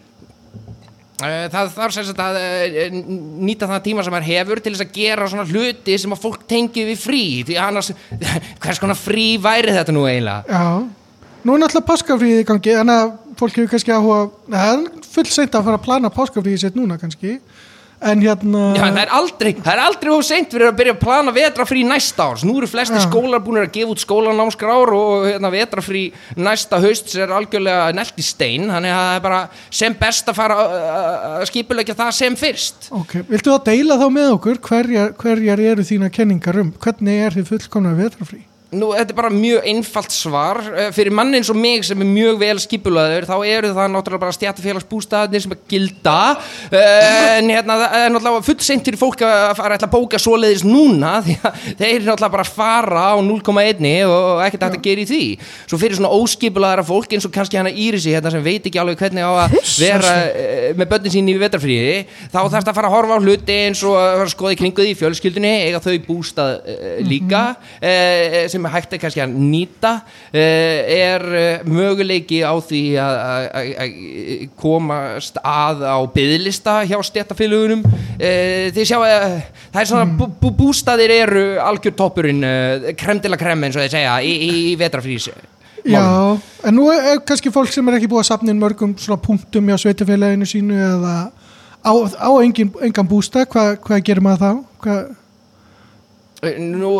Það 1.20 1.72
þarf 1.74 1.96
sagt 1.96 2.22
að 2.24 2.38
eh, 2.40 2.94
nýta 2.94 3.68
það 3.70 3.82
tíma 3.86 4.04
sem 4.04 4.14
maður 4.14 4.30
hefur 4.30 4.62
til 4.62 4.72
þess 4.74 4.86
að 4.86 4.94
gera 4.96 5.28
svona 5.30 5.46
hluti 5.48 5.98
sem 6.00 6.14
að 6.14 6.22
fólk 6.22 6.46
tengi 6.50 6.86
við 6.88 7.02
frí. 7.02 7.24
Því 7.48 7.58
annars, 7.60 7.92
hvers 8.62 8.80
konar 8.82 8.98
frí 8.98 9.26
væri 9.42 9.76
þetta 9.76 9.94
nú 9.96 10.06
eiginlega? 10.08 10.44
Já, 10.48 11.26
nú 11.44 11.56
er 11.56 11.62
náttúrulega 11.64 11.88
páskafríði 11.90 12.44
í 12.44 12.48
gangi, 12.48 12.76
en 12.82 12.94
að 12.94 13.12
fólk 13.40 13.58
hefur 13.58 13.72
kannski 13.74 13.94
áhuga, 13.96 14.22
það 14.52 14.72
er 14.74 15.10
full 15.14 15.26
seint 15.30 15.56
að 15.56 15.68
fara 15.68 15.80
að 15.80 15.86
plana 15.86 16.12
páskafríði 16.14 16.64
sitt 16.64 16.78
núna 16.78 16.98
kannski, 17.00 17.38
en 18.00 18.22
hérna, 18.24 18.60
Já, 18.76 18.80
það 18.86 18.98
er 19.02 19.10
aldrei, 19.12 19.50
það 19.60 19.72
er 19.74 19.80
aldrei 19.84 20.10
of 20.14 20.24
seint 20.24 20.54
fyrir 20.54 20.70
að 20.70 20.76
byrja 20.78 20.94
að 20.96 21.00
plana 21.02 21.34
vetrafrí 21.36 21.82
næsta 21.84 22.26
árs. 22.30 22.44
Nú 22.48 22.54
eru 22.58 22.68
flesti 22.70 22.96
Já. 22.96 23.04
skólar 23.04 23.42
búin 23.44 23.60
að 23.60 23.70
gefa 23.74 23.92
út 23.92 24.00
skólanámskrár 24.04 24.92
og 24.96 25.26
hérna, 25.28 25.50
vetrafrí 25.52 26.04
næsta 26.40 26.80
haust 26.80 27.14
er 27.20 27.34
algjörlega 27.36 27.92
nelt 27.94 28.16
í 28.16 28.24
stein, 28.24 28.68
þannig 28.72 28.94
að 28.96 29.04
það 29.04 29.16
er 29.18 29.24
bara 29.28 29.40
sem 29.70 29.96
best 30.00 30.28
að 30.32 30.38
fara 30.40 30.58
að- 30.64 31.46
skipulegja 31.50 31.94
það 31.94 32.12
sem 32.22 32.36
fyrst. 32.36 32.90
ok, 32.90 33.16
viltu 33.28 33.50
það 33.52 33.64
deila 33.70 34.00
þá 34.00 34.06
með 34.16 34.30
okkur, 34.38 34.62
hverjar, 34.70 35.12
hverjar 35.20 35.60
eru 35.60 35.82
þína 35.82 36.10
kenningar 36.10 36.60
um, 36.64 36.72
hvernig 36.80 37.26
er 37.26 37.36
þið 37.36 37.52
fullkomna 37.54 37.94
vetrafrí? 37.98 38.44
Nú, 38.70 38.92
þetta 38.94 39.10
er 39.10 39.16
bara 39.18 39.30
mjög 39.34 39.64
einfalt 39.66 40.12
svar. 40.14 40.60
Eh, 40.78 40.92
fyrir 40.94 41.10
mann 41.10 41.34
eins 41.34 41.48
og 41.50 41.56
mig 41.58 41.82
sem 41.82 41.98
er 41.98 42.06
mjög 42.06 42.36
vel 42.38 42.58
skipulaður 42.62 43.24
þá 43.26 43.36
eru 43.42 43.70
það 43.74 43.88
náttúrulega 43.90 44.22
bara 44.22 44.34
stjættafélagsbústaðinir 44.36 45.42
sem 45.42 45.54
að 45.56 45.64
gilda. 45.72 46.38
Eh, 46.70 47.38
en 47.40 47.50
hérna, 47.50 47.74
það 47.80 47.96
er 47.98 48.12
náttúrulega 48.14 48.46
full 48.46 48.62
seint 48.62 48.86
fyrir 48.86 49.00
fólk 49.00 49.24
að 49.26 49.56
fara 49.58 49.74
að 49.74 49.90
bóka 49.90 50.20
svoleiðis 50.22 50.62
núna 50.62 51.16
því 51.26 51.34
að 51.42 51.52
þeir 51.80 52.06
náttúrulega 52.06 52.36
bara 52.36 52.46
fara 52.46 53.02
á 53.10 53.18
0,1 53.18 54.06
og 54.06 54.44
ekkert 54.46 54.66
að 54.68 54.78
gera 54.86 55.02
í 55.02 55.08
því. 55.10 55.24
Svo 55.66 55.80
fyrir 55.82 55.98
svona 55.98 56.14
óskipulaðara 56.14 56.86
fólk 56.86 57.10
eins 57.18 57.26
og 57.26 57.34
kannski 57.34 57.58
hana 57.58 57.74
Írisi 57.74 58.14
hérna 58.14 58.30
sem 58.30 58.46
veit 58.46 58.62
ekki 58.62 58.78
alveg 58.78 59.02
hvernig 59.02 59.26
á 59.26 59.34
að 59.48 59.58
vera 59.80 60.14
eh, 60.30 60.70
með 60.78 60.90
börnin 60.94 61.16
sín 61.16 61.26
í 61.26 61.34
vetrafríði 61.42 62.06
þá 62.30 62.38
þarfst 62.46 62.70
að 62.70 62.78
fara 62.78 62.86
að 62.86 62.94
horfa 63.00 63.18
á 63.18 63.24
hluti 63.26 63.58
eins 63.66 63.82
og 63.82 63.98
að 63.98 64.20
að 64.20 64.32
skoða 64.36 64.54
í 64.54 64.60
kringu 64.62 64.86
því 64.86 64.94
í 64.94 64.98
fjölskyldunni 65.02 65.54
sem 68.60 68.68
er 68.68 68.74
hægt 68.76 68.94
að 68.94 69.02
kannski 69.06 69.22
að 69.24 69.34
nýta 69.40 69.92
uh, 70.04 70.38
er 70.38 71.24
uh, 71.26 71.66
möguleiki 71.66 72.42
á 72.44 72.52
því 72.60 72.82
að- 73.00 74.48
komast 74.60 75.40
að 75.40 75.84
á 75.88 75.98
byðlista 76.14 76.76
hjá 76.86 76.98
stéttafélugunum 77.08 77.82
uh, 77.88 78.66
þið 78.76 78.82
sjá 78.84 78.98
að 79.00 79.24
það 79.72 79.80
er 79.82 79.90
svona 79.94 80.08
bú, 80.18 80.28
bú, 80.40 80.52
bústaðir 80.60 81.14
eru 81.22 81.44
algjör 81.64 81.96
toppurinn 81.98 82.44
krem 83.00 83.20
til 83.24 83.32
að 83.32 83.40
krem 83.42 83.64
eins 83.66 83.78
og 83.78 83.84
þeir 83.86 83.96
segja 83.96 84.18
í, 84.22 84.34
í, 84.50 84.52
vetrafrís 84.80 85.30
Já, 85.88 86.02
en 86.68 86.76
nú 86.76 86.90
er 86.92 87.22
kannski 87.24 87.48
fólk 87.54 87.70
sem 87.72 87.86
er 87.88 87.96
ekki 87.96 88.08
búið 88.10 88.26
að 88.26 88.28
safna 88.34 88.52
inn 88.52 88.60
mörgum 88.60 88.92
svona 89.00 89.16
punktum 89.22 89.70
hjá 89.70 89.78
sveitafélaginu 89.80 90.48
sínu 90.48 90.76
eða 90.76 91.14
á, 91.80 91.92
á 91.96 92.30
engin, 92.44 92.68
engan 92.84 93.08
bústa, 93.08 93.46
Hva, 93.48 93.78
hvað 93.80 94.02
gerir 94.04 94.20
maður 94.24 94.42
þá? 94.44 94.50
Hvað, 94.84 95.08
Nú, 96.60 96.94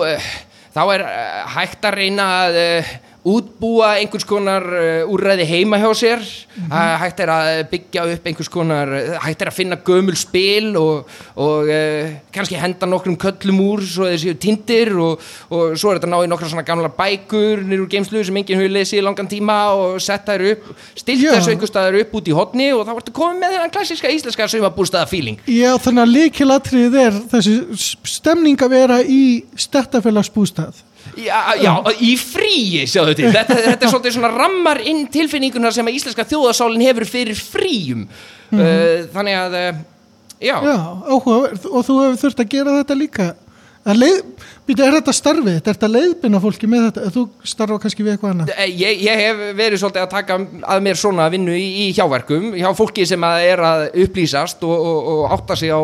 þá 0.75 0.83
er 0.95 1.05
uh, 1.07 1.47
hægt 1.57 1.87
að 1.89 1.97
reyna 1.99 2.27
að 2.45 2.61
uh, 2.61 2.93
útbúa 3.27 3.95
einhvers 4.01 4.25
konar 4.25 4.65
uh, 4.65 5.11
úrræði 5.13 5.45
heima 5.49 5.77
hjá 5.81 5.91
sér 5.97 6.23
uh, 6.23 6.75
hægt 7.03 7.21
er 7.21 7.33
að 7.35 7.49
byggja 7.73 8.05
upp 8.15 8.29
einhers 8.31 8.49
konar 8.53 8.93
uh, 8.97 9.19
hægt 9.27 9.45
er 9.45 9.51
að 9.51 9.57
finna 9.59 9.79
gömul 9.85 10.17
spil 10.17 10.71
og, 10.81 11.11
og 11.37 11.69
uh, 11.69 12.15
kannski 12.33 12.57
henda 12.61 12.89
nokkrum 12.89 13.19
köllum 13.21 13.61
úr 13.67 13.85
svo 13.85 14.09
þeir 14.09 14.23
séu 14.23 14.39
tindir 14.41 14.93
og, 14.97 15.21
og 15.53 15.77
svo 15.77 15.93
er 15.93 16.01
þetta 16.01 16.09
að 16.09 16.15
ná 16.15 16.25
í 16.25 16.31
nokkra 16.33 16.51
svona 16.53 16.67
gamla 16.67 16.93
bækur 16.97 17.65
nýr 17.67 17.85
úr 17.85 17.93
geimslu 17.93 18.25
sem 18.25 18.41
enginn 18.41 18.63
hefur 18.63 18.75
lesið 18.79 19.03
í 19.03 19.05
langan 19.05 19.29
tíma 19.31 19.59
og 19.77 20.01
setta 20.01 20.39
þær 20.39 20.47
upp, 20.55 20.73
stilt 20.97 21.27
Já. 21.27 21.35
þessu 21.37 21.55
einhver 21.55 21.73
staðar 21.73 22.01
upp 22.01 22.17
út 22.17 22.31
í 22.33 22.37
hotni 22.37 22.71
og 22.73 22.87
þá 22.89 22.95
ertu 22.97 23.17
komið 23.21 23.45
með 23.45 23.57
þennan 23.57 23.75
klassiska 23.77 24.15
íslenska 24.17 24.49
sumabústaða 24.49 25.11
feeling 25.11 25.41
já, 25.45 25.75
þannig 25.77 26.07
að 26.07 26.15
líkilatrið 26.17 27.01
er 27.05 27.21
þessi 27.35 27.57
stemning 28.09 28.61
að 28.65 28.79
vera 28.79 29.01
í 29.05 29.23
stettafélagsbústað. 29.59 30.87
Já, 31.25 31.39
já, 31.61 31.73
í 32.01 32.15
fríi, 32.21 32.85
sjáðu 32.91 33.17
til. 33.19 33.31
Þetta, 33.35 33.59
þetta 33.69 33.87
er 33.87 33.93
svolítið 33.93 34.17
svona 34.17 34.33
rammar 34.35 34.81
inn 34.87 35.05
tilfinninguna 35.13 35.73
sem 35.75 35.89
að 35.91 35.99
íslenska 36.01 36.27
þjóðasálinn 36.31 36.87
hefur 36.89 37.09
fyrir 37.09 37.39
fríum. 37.41 38.07
Uh, 38.51 39.07
þannig 39.15 39.37
að 39.39 39.57
uh, 39.61 39.83
já, 40.43 40.57
Já, 40.67 40.77
áhugaverð 41.07 41.69
og 41.71 41.87
þú 41.87 41.99
hefur 42.01 42.19
þurft 42.25 42.45
að 42.45 42.53
gera 42.57 42.77
þetta 42.81 42.99
líka. 42.99 43.29
Býta, 44.71 44.85
er 44.87 44.95
þetta 45.01 45.13
starfið? 45.17 45.55
Er 45.57 45.63
þetta 45.67 45.89
leiðbina 45.91 46.39
fólki 46.43 46.69
með 46.71 46.83
þetta? 46.91 47.11
Þú 47.15 47.23
starfa 47.49 47.79
kannski 47.83 48.05
við 48.05 48.13
eitthvað 48.13 48.35
annað? 48.35 48.51
Eh, 48.61 48.75
Ég, 48.79 49.01
ég 49.07 49.23
hef 49.25 49.41
verið 49.59 49.81
svolítið 49.81 50.03
að 50.05 50.11
taka 50.13 50.37
að 50.75 50.83
mér 50.85 50.99
svona 51.01 51.27
vinnu 51.33 51.57
í, 51.57 51.65
í 51.83 51.87
hjáverkum 51.97 52.53
hjá 52.55 52.69
fólki 52.77 53.07
sem 53.09 53.25
að 53.27 53.47
er 53.49 53.63
að 53.67 53.83
upplýsast 54.05 54.63
og, 54.69 54.85
og, 54.93 55.09
og 55.15 55.35
átta 55.35 55.57
sig 55.59 55.73
á 55.75 55.81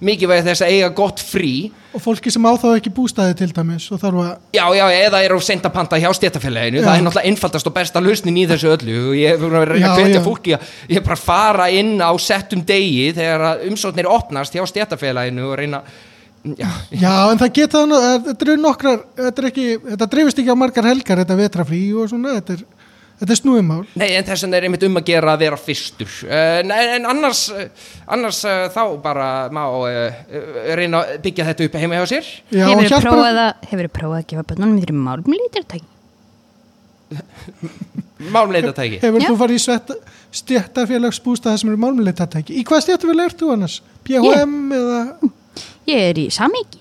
mikilvægi 0.00 0.46
þess 0.46 0.64
að 0.64 0.72
eiga 0.76 0.90
gott 1.02 1.20
frí 1.20 1.52
Og 1.90 1.98
fólki 2.04 2.30
sem 2.30 2.44
á 2.46 2.52
þá 2.54 2.68
ekki 2.78 2.92
bústaði 2.94 3.34
til 3.42 3.50
dæmis 3.52 3.88
og 3.90 3.98
þarf 3.98 4.20
að, 4.22 4.34
Já, 4.54 4.64
já, 4.78 4.84
eða 5.10 5.22
er 5.26 5.34
á 5.34 5.38
senda 5.42 5.72
panta 5.74 5.98
hjá 5.98 6.08
stéttafélaginu 6.14 6.84
það 6.86 6.96
er 7.00 7.02
náttúrulega 7.02 7.32
einfaldast 7.34 7.66
og 7.66 7.74
besta 7.76 8.00
lausnin 8.04 8.38
í 8.38 8.44
þessu 8.46 8.70
öllu 8.76 9.00
og 9.10 9.16
ég 9.18 9.34
hef 9.34 9.42
verið 9.42 9.88
að 9.90 9.98
hvetja 10.04 10.22
fólki 10.22 10.54
að 10.54 10.70
ég 10.94 11.02
bara 11.08 11.18
fara 11.18 11.66
inn 11.74 11.96
á 11.98 12.14
settum 12.22 12.62
degi 12.62 13.10
þegar 13.18 13.66
umsóknir 13.66 14.08
opnast 14.08 14.54
hjá 14.54 14.62
stéttafélaginu 14.70 15.50
og 15.50 15.58
reyna 15.58 15.82
já, 16.44 16.68
já, 16.96 17.14
en 17.32 17.40
það 17.40 17.54
geta 17.58 17.80
þannig 17.82 18.04
að 18.10 18.28
þetta 18.30 18.46
eru 18.46 18.58
nokkrar, 18.62 19.00
þetta 19.20 19.42
er 19.42 19.48
ekki, 19.50 19.64
þetta 19.90 20.06
dreifist 20.14 20.38
ekki 20.42 20.52
á 20.54 20.62
margar 20.62 20.88
helgar, 20.88 21.20
þetta 21.24 21.36
vetrafrí 21.40 21.80
og 22.00 22.08
svona, 22.12 22.34
þetta 22.38 22.54
er, 22.56 22.62
þetta 23.20 23.34
er 23.34 23.40
snúðumál. 23.42 23.80
Nei, 24.00 24.06
en 24.16 24.24
þess 24.30 24.46
vegna 24.46 24.56
er 24.60 24.66
einmitt 24.70 24.86
um 24.88 24.96
að 25.02 25.06
gera 25.10 25.34
að 25.34 25.42
vera 25.44 25.58
fyrstur 25.60 26.14
uh, 26.24 26.60
nei, 26.64 26.80
en 26.96 27.08
annars 27.12 27.42
uh, 27.52 27.66
annars 28.16 28.40
þá 28.72 28.80
bara 29.04 29.28
má 29.52 29.62
reyna 30.80 31.02
að 31.04 31.16
byggja 31.26 31.48
þetta 31.50 31.68
upp 31.68 31.78
heima 31.82 32.00
hjá 32.00 32.06
sér 32.14 32.30
Já, 32.48 32.64
Hefur 32.70 32.88
þið 32.88 33.04
prófað, 33.04 33.40
að- 33.44 33.68
hefurðu 33.72 33.92
prófað 34.00 34.22
að 34.22 34.28
gefa 34.32 34.46
bönnunum 34.54 34.80
þér 34.86 34.94
málmlítartæki? 35.08 35.88
málmleitatæki 38.34 39.00
Hefur 39.02 39.24
þú 39.26 39.36
farið 39.40 39.58
í 39.58 39.62
svett, 39.64 39.92
stjættafélagsbústað 40.40 41.56
sem 41.60 41.70
eru 41.72 41.80
málmuleitatæki? 41.84 42.56
Í 42.60 42.64
hvað 42.68 42.84
stjættafélag 42.86 43.30
ert 43.32 43.40
þú 43.40 43.52
annars? 43.56 43.76
PHM 44.06 44.56
eða 44.76 45.00
Ég 45.90 46.10
er 46.10 46.18
í 46.20 46.28
Samíki. 46.30 46.78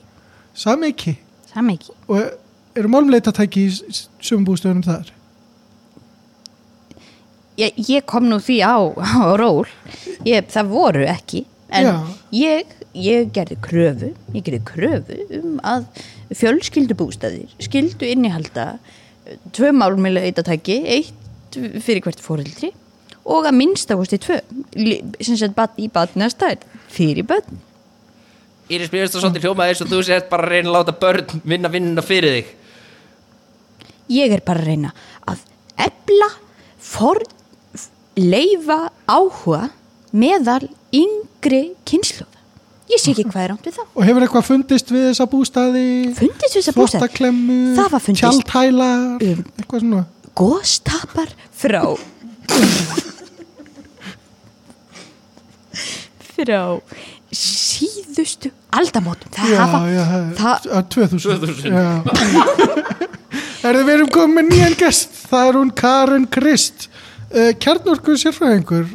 Samiki? 0.53 1.15
Samíki. 1.49 1.93
Og 2.11 2.77
eru 2.77 2.91
málmuleitatæki 2.93 3.65
í 3.65 3.69
sumum 4.21 4.45
bústöðunum 4.49 4.85
þar? 4.85 5.13
Ég, 7.59 7.79
ég 7.89 8.05
kom 8.07 8.27
nú 8.29 8.37
því 8.43 8.57
á, 8.63 8.77
á 8.93 9.33
ról. 9.39 9.65
Ég, 10.27 10.45
það 10.51 10.73
voru 10.73 11.07
ekki. 11.09 11.45
En 11.75 11.89
ég, 12.33 12.69
ég 12.97 13.31
gerði 13.33 13.57
kröfu, 13.61 14.11
ég 14.33 14.45
gerði 14.45 14.61
kröfu 14.65 15.17
um 15.39 15.57
að 15.61 15.85
fjölskyldubústaðir 16.33 17.51
skildu 17.61 18.09
innihalda 18.09 18.71
eh, 19.25 19.37
tvö 19.53 19.69
málmleitartæki, 19.77 20.79
eitt 20.97 21.57
fyrir 21.85 22.01
hvert 22.05 22.21
fóreldri 22.21 22.71
og 23.29 23.45
að 23.45 23.57
minnstakosti 23.59 24.17
tvö, 24.21 24.39
í 24.73 25.89
batnastæð 25.93 26.65
fyrir 26.89 27.27
börn. 27.29 27.61
Íris 28.69 28.91
Björnst 28.93 29.15
og 29.17 29.21
svolítið 29.23 29.43
hljómaði 29.47 29.69
eins 29.73 29.81
og 29.83 29.89
þú 29.91 29.99
sért 30.05 30.27
bara 30.29 30.43
að 30.45 30.51
reyna 30.53 30.67
að 30.69 30.75
láta 30.77 30.93
börn 31.01 31.27
vinna 31.49 31.69
vinnuna 31.73 32.03
fyrir 32.05 32.31
þig 32.37 32.47
ég 34.13 34.27
er 34.35 34.41
bara 34.45 34.59
að 34.63 34.67
reyna 34.71 34.89
að 35.29 35.39
ebla 35.85 36.29
for, 36.89 37.17
leifa 38.19 38.79
áhuga 39.09 39.63
meðal 40.17 40.65
yngri 40.95 41.63
kynnslóða 41.87 42.37
ég 42.89 42.97
sé 43.01 43.07
ekki 43.13 43.25
hvað 43.29 43.43
er 43.47 43.51
átt 43.53 43.65
við 43.69 43.75
það 43.77 43.87
Og 43.93 44.03
hefur 44.07 44.21
eitthvað 44.25 44.47
fundist 44.47 44.87
við 44.93 45.03
þessa 45.11 45.25
bústaði? 45.29 45.83
fundist 46.17 46.53
við 46.55 46.61
þess 46.63 46.71
að 46.71 46.77
bústa 46.79 46.97
Þvottaklemmu? 47.01 47.57
það 47.77 47.89
var 47.93 48.01
fundist 48.05 48.23
Tjaldhælar? 48.25 49.01
Um. 49.21 49.39
Eitthvað 49.61 49.79
svona? 49.85 50.03
góstapar 50.39 51.29
frá 51.59 51.83
frá 56.33 56.61
síðustu 58.19 58.51
aldamótum 58.79 59.33
það 59.33 59.49
Já, 59.55 59.59
hafa 59.63 59.81
já, 59.89 60.03
það, 60.37 60.69
það, 60.69 60.87
2000 60.95 61.19
2000 61.25 62.99
Er 63.59 63.75
þið 63.75 63.89
verið 63.89 64.09
komið 64.15 64.35
með 64.37 64.45
nýjan 64.53 64.75
gest. 64.79 65.17
Það 65.27 65.49
er 65.49 65.57
hún 65.59 65.71
Karen 65.75 66.25
Krist. 66.31 66.85
Uh, 67.27 67.49
Kjarnorku 67.59 68.15
sérfræðingur. 68.17 68.85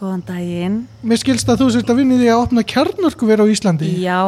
Góðan 0.00 0.20
daginn. 0.28 0.76
Mér 1.04 1.20
skilst 1.22 1.48
að 1.48 1.62
þú 1.62 1.70
sért 1.72 1.90
að 1.92 2.02
vinni 2.02 2.18
því 2.20 2.28
að 2.32 2.42
opna 2.44 2.64
kjarnorku 2.68 3.28
vera 3.28 3.44
á 3.44 3.52
Íslandi. 3.52 3.88
Já, 4.04 4.20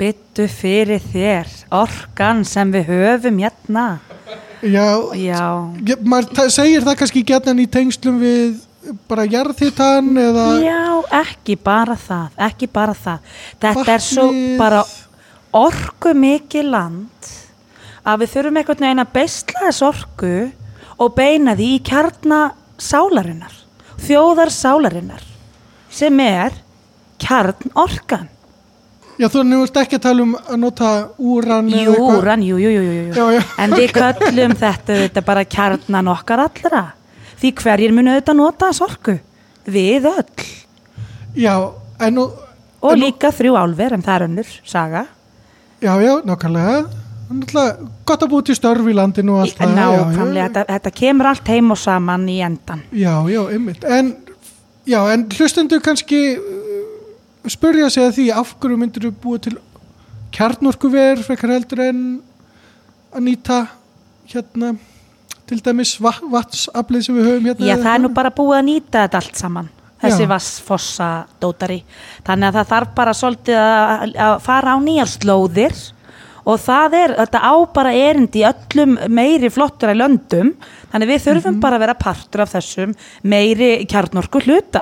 byttu 0.00 0.46
fyrir 0.52 1.00
þér. 1.14 1.50
Orkan 1.80 2.44
sem 2.48 2.70
við 2.76 2.92
höfum 2.92 3.40
hérna. 3.40 3.86
Já, 4.60 4.86
Já, 5.16 5.42
ég- 5.88 6.04
maður 6.04 6.48
segir 6.52 6.84
það 6.84 6.98
kannski 7.00 7.24
gætnan 7.24 7.60
í 7.64 7.66
tengslum 7.72 8.20
við 8.20 8.56
bara 9.10 9.24
jarðhitan 9.28 10.12
eða 10.22 10.44
já, 10.62 10.78
ekki 11.20 11.56
bara 11.60 11.96
það, 11.98 12.28
ekki 12.48 12.68
bara 12.72 12.94
það. 12.96 13.18
Þetta 13.60 13.92
er 13.94 14.04
svo 14.04 14.26
Vatnið. 14.28 14.54
bara 14.60 14.84
orku 15.58 16.12
mikið 16.14 16.70
land 16.72 17.32
að 18.08 18.22
við 18.22 18.32
þurfum 18.36 18.60
einhvern 18.62 18.84
veginn 18.86 19.02
að 19.04 19.12
beisla 19.18 19.64
þess 19.66 19.82
orku 19.88 20.32
og 20.98 21.14
beina 21.18 21.54
því 21.58 21.68
í 21.74 21.82
kjarna 21.84 22.40
sálarinnar, 22.78 23.52
þjóðar 24.06 24.50
sálarinnar, 24.54 25.22
sem 25.90 26.20
er 26.24 26.56
kjarn 27.18 27.72
orkan. 27.74 28.28
Já, 29.18 29.26
þú 29.26 29.42
nefnist 29.42 29.78
ekki 29.80 29.98
að 29.98 30.04
tala 30.04 30.22
um 30.22 30.34
að 30.38 30.58
nota 30.62 30.88
úran 31.18 31.66
Jú, 31.74 31.94
rann, 32.22 32.42
jú, 32.46 32.54
jú, 32.62 32.70
jú, 32.70 32.82
jú. 32.86 33.14
Já, 33.16 33.24
já. 33.34 33.40
En 33.58 33.74
við 33.74 33.90
köllum 33.98 34.54
þetta, 34.54 34.98
þetta 35.02 35.24
bara 35.26 35.42
kjarnan 35.44 36.10
okkar 36.14 36.44
allra. 36.44 36.84
Því 37.38 37.52
hverjir 37.62 37.92
munu 37.94 38.10
auðvitað 38.14 38.36
nota 38.40 38.68
þess 38.72 38.82
orku? 38.88 39.18
Við 39.68 40.06
öll. 40.10 40.46
Já, 41.38 41.54
en 42.00 42.14
nú 42.18 42.24
Og 42.80 42.92
en 42.92 42.98
nú- 43.00 43.04
líka 43.08 43.30
þrjú 43.34 43.56
álver, 43.58 43.92
en 43.92 44.02
það 44.02 44.14
er 44.20 44.24
önnur 44.28 44.50
saga. 44.64 45.06
Já, 45.82 45.92
já, 46.02 46.14
nákvæmlega 46.26 46.86
Náttúrulega 47.28 47.88
gott 48.08 48.22
að 48.24 48.30
búið 48.32 48.44
til 48.48 48.54
störf 48.56 48.86
í 48.88 48.94
landinu 48.96 49.34
og 49.36 49.40
allt 49.44 49.58
það 49.58 49.74
Nákvæmlega, 49.76 50.46
þetta, 50.48 50.64
þetta 50.72 50.90
kemur 50.96 51.26
allt 51.28 51.48
heim 51.52 51.70
og 51.70 51.78
saman 51.78 52.24
í 52.28 52.38
endan. 52.42 52.82
já, 52.92 53.14
já, 53.28 53.42
einmitt 53.52 53.84
En, 53.84 54.16
já, 54.86 55.00
en 55.12 55.26
hlustendur 55.28 55.80
kannski 55.84 56.38
uh, 56.38 57.48
spurja 57.48 57.90
sig 57.90 58.02
að 58.02 58.14
því 58.16 58.26
af 58.32 58.54
hverju 58.58 58.78
myndir 58.80 59.02
þú 59.06 59.12
búið 59.22 59.40
til 59.42 59.58
kjarnorkuver 60.32 61.22
frekar 61.26 61.50
heldur 61.52 61.80
en 61.84 62.00
að 63.12 63.22
nýta 63.28 63.58
hérna 64.32 64.72
til 65.48 65.58
dæmis 65.64 65.94
va 66.04 66.12
vatsaflið 66.36 67.02
sem 67.06 67.16
við 67.18 67.28
höfum 67.30 67.46
hérna 67.50 67.68
Já, 67.70 67.76
það 67.80 67.92
er 67.94 68.02
nú 68.04 68.08
bara 68.14 68.30
búið 68.36 68.58
að 68.60 68.66
nýta 68.68 69.04
þetta 69.06 69.20
allt 69.22 69.36
saman 69.42 69.68
þessi 70.02 70.24
Já. 70.26 70.30
vassfossa 70.30 71.06
dótari 71.42 71.78
þannig 72.26 72.48
að 72.50 72.58
það 72.60 72.68
þarf 72.72 72.90
bara 72.98 73.14
svolítið 73.18 73.56
að, 73.62 74.12
að 74.28 74.34
fara 74.44 74.74
á 74.74 74.78
nýjar 74.84 75.10
slóðir 75.14 75.78
og 76.48 76.60
það 76.64 76.94
er, 76.96 77.12
þetta 77.18 77.40
á 77.44 77.54
bara 77.76 77.90
erindi 77.92 78.40
í 78.40 78.46
öllum 78.48 78.94
meiri 79.12 79.50
flottur 79.52 79.90
í 79.92 79.96
löndum. 79.98 80.54
Þannig 80.88 81.10
við 81.10 81.18
þurfum 81.26 81.52
Mhm. 81.52 81.60
bara 81.60 81.76
að 81.76 81.82
vera 81.84 81.94
partur 82.00 82.40
af 82.40 82.54
þessum 82.54 82.94
meiri 83.28 83.84
kjarnorku 83.84 84.40
hluta. 84.46 84.80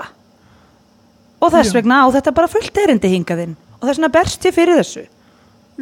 Og 1.43 1.51
þess 1.51 1.73
Já. 1.73 1.81
vegna 1.81 1.99
á 2.03 2.07
þetta 2.15 2.35
bara 2.37 2.47
fullt 2.53 2.79
erindi 2.85 3.11
hingaðinn 3.11 3.57
og 3.81 3.89
þess 3.89 3.99
vegna 3.99 4.13
berst 4.15 4.47
ég 4.47 4.55
fyrir 4.55 4.79
þessu. 4.79 5.03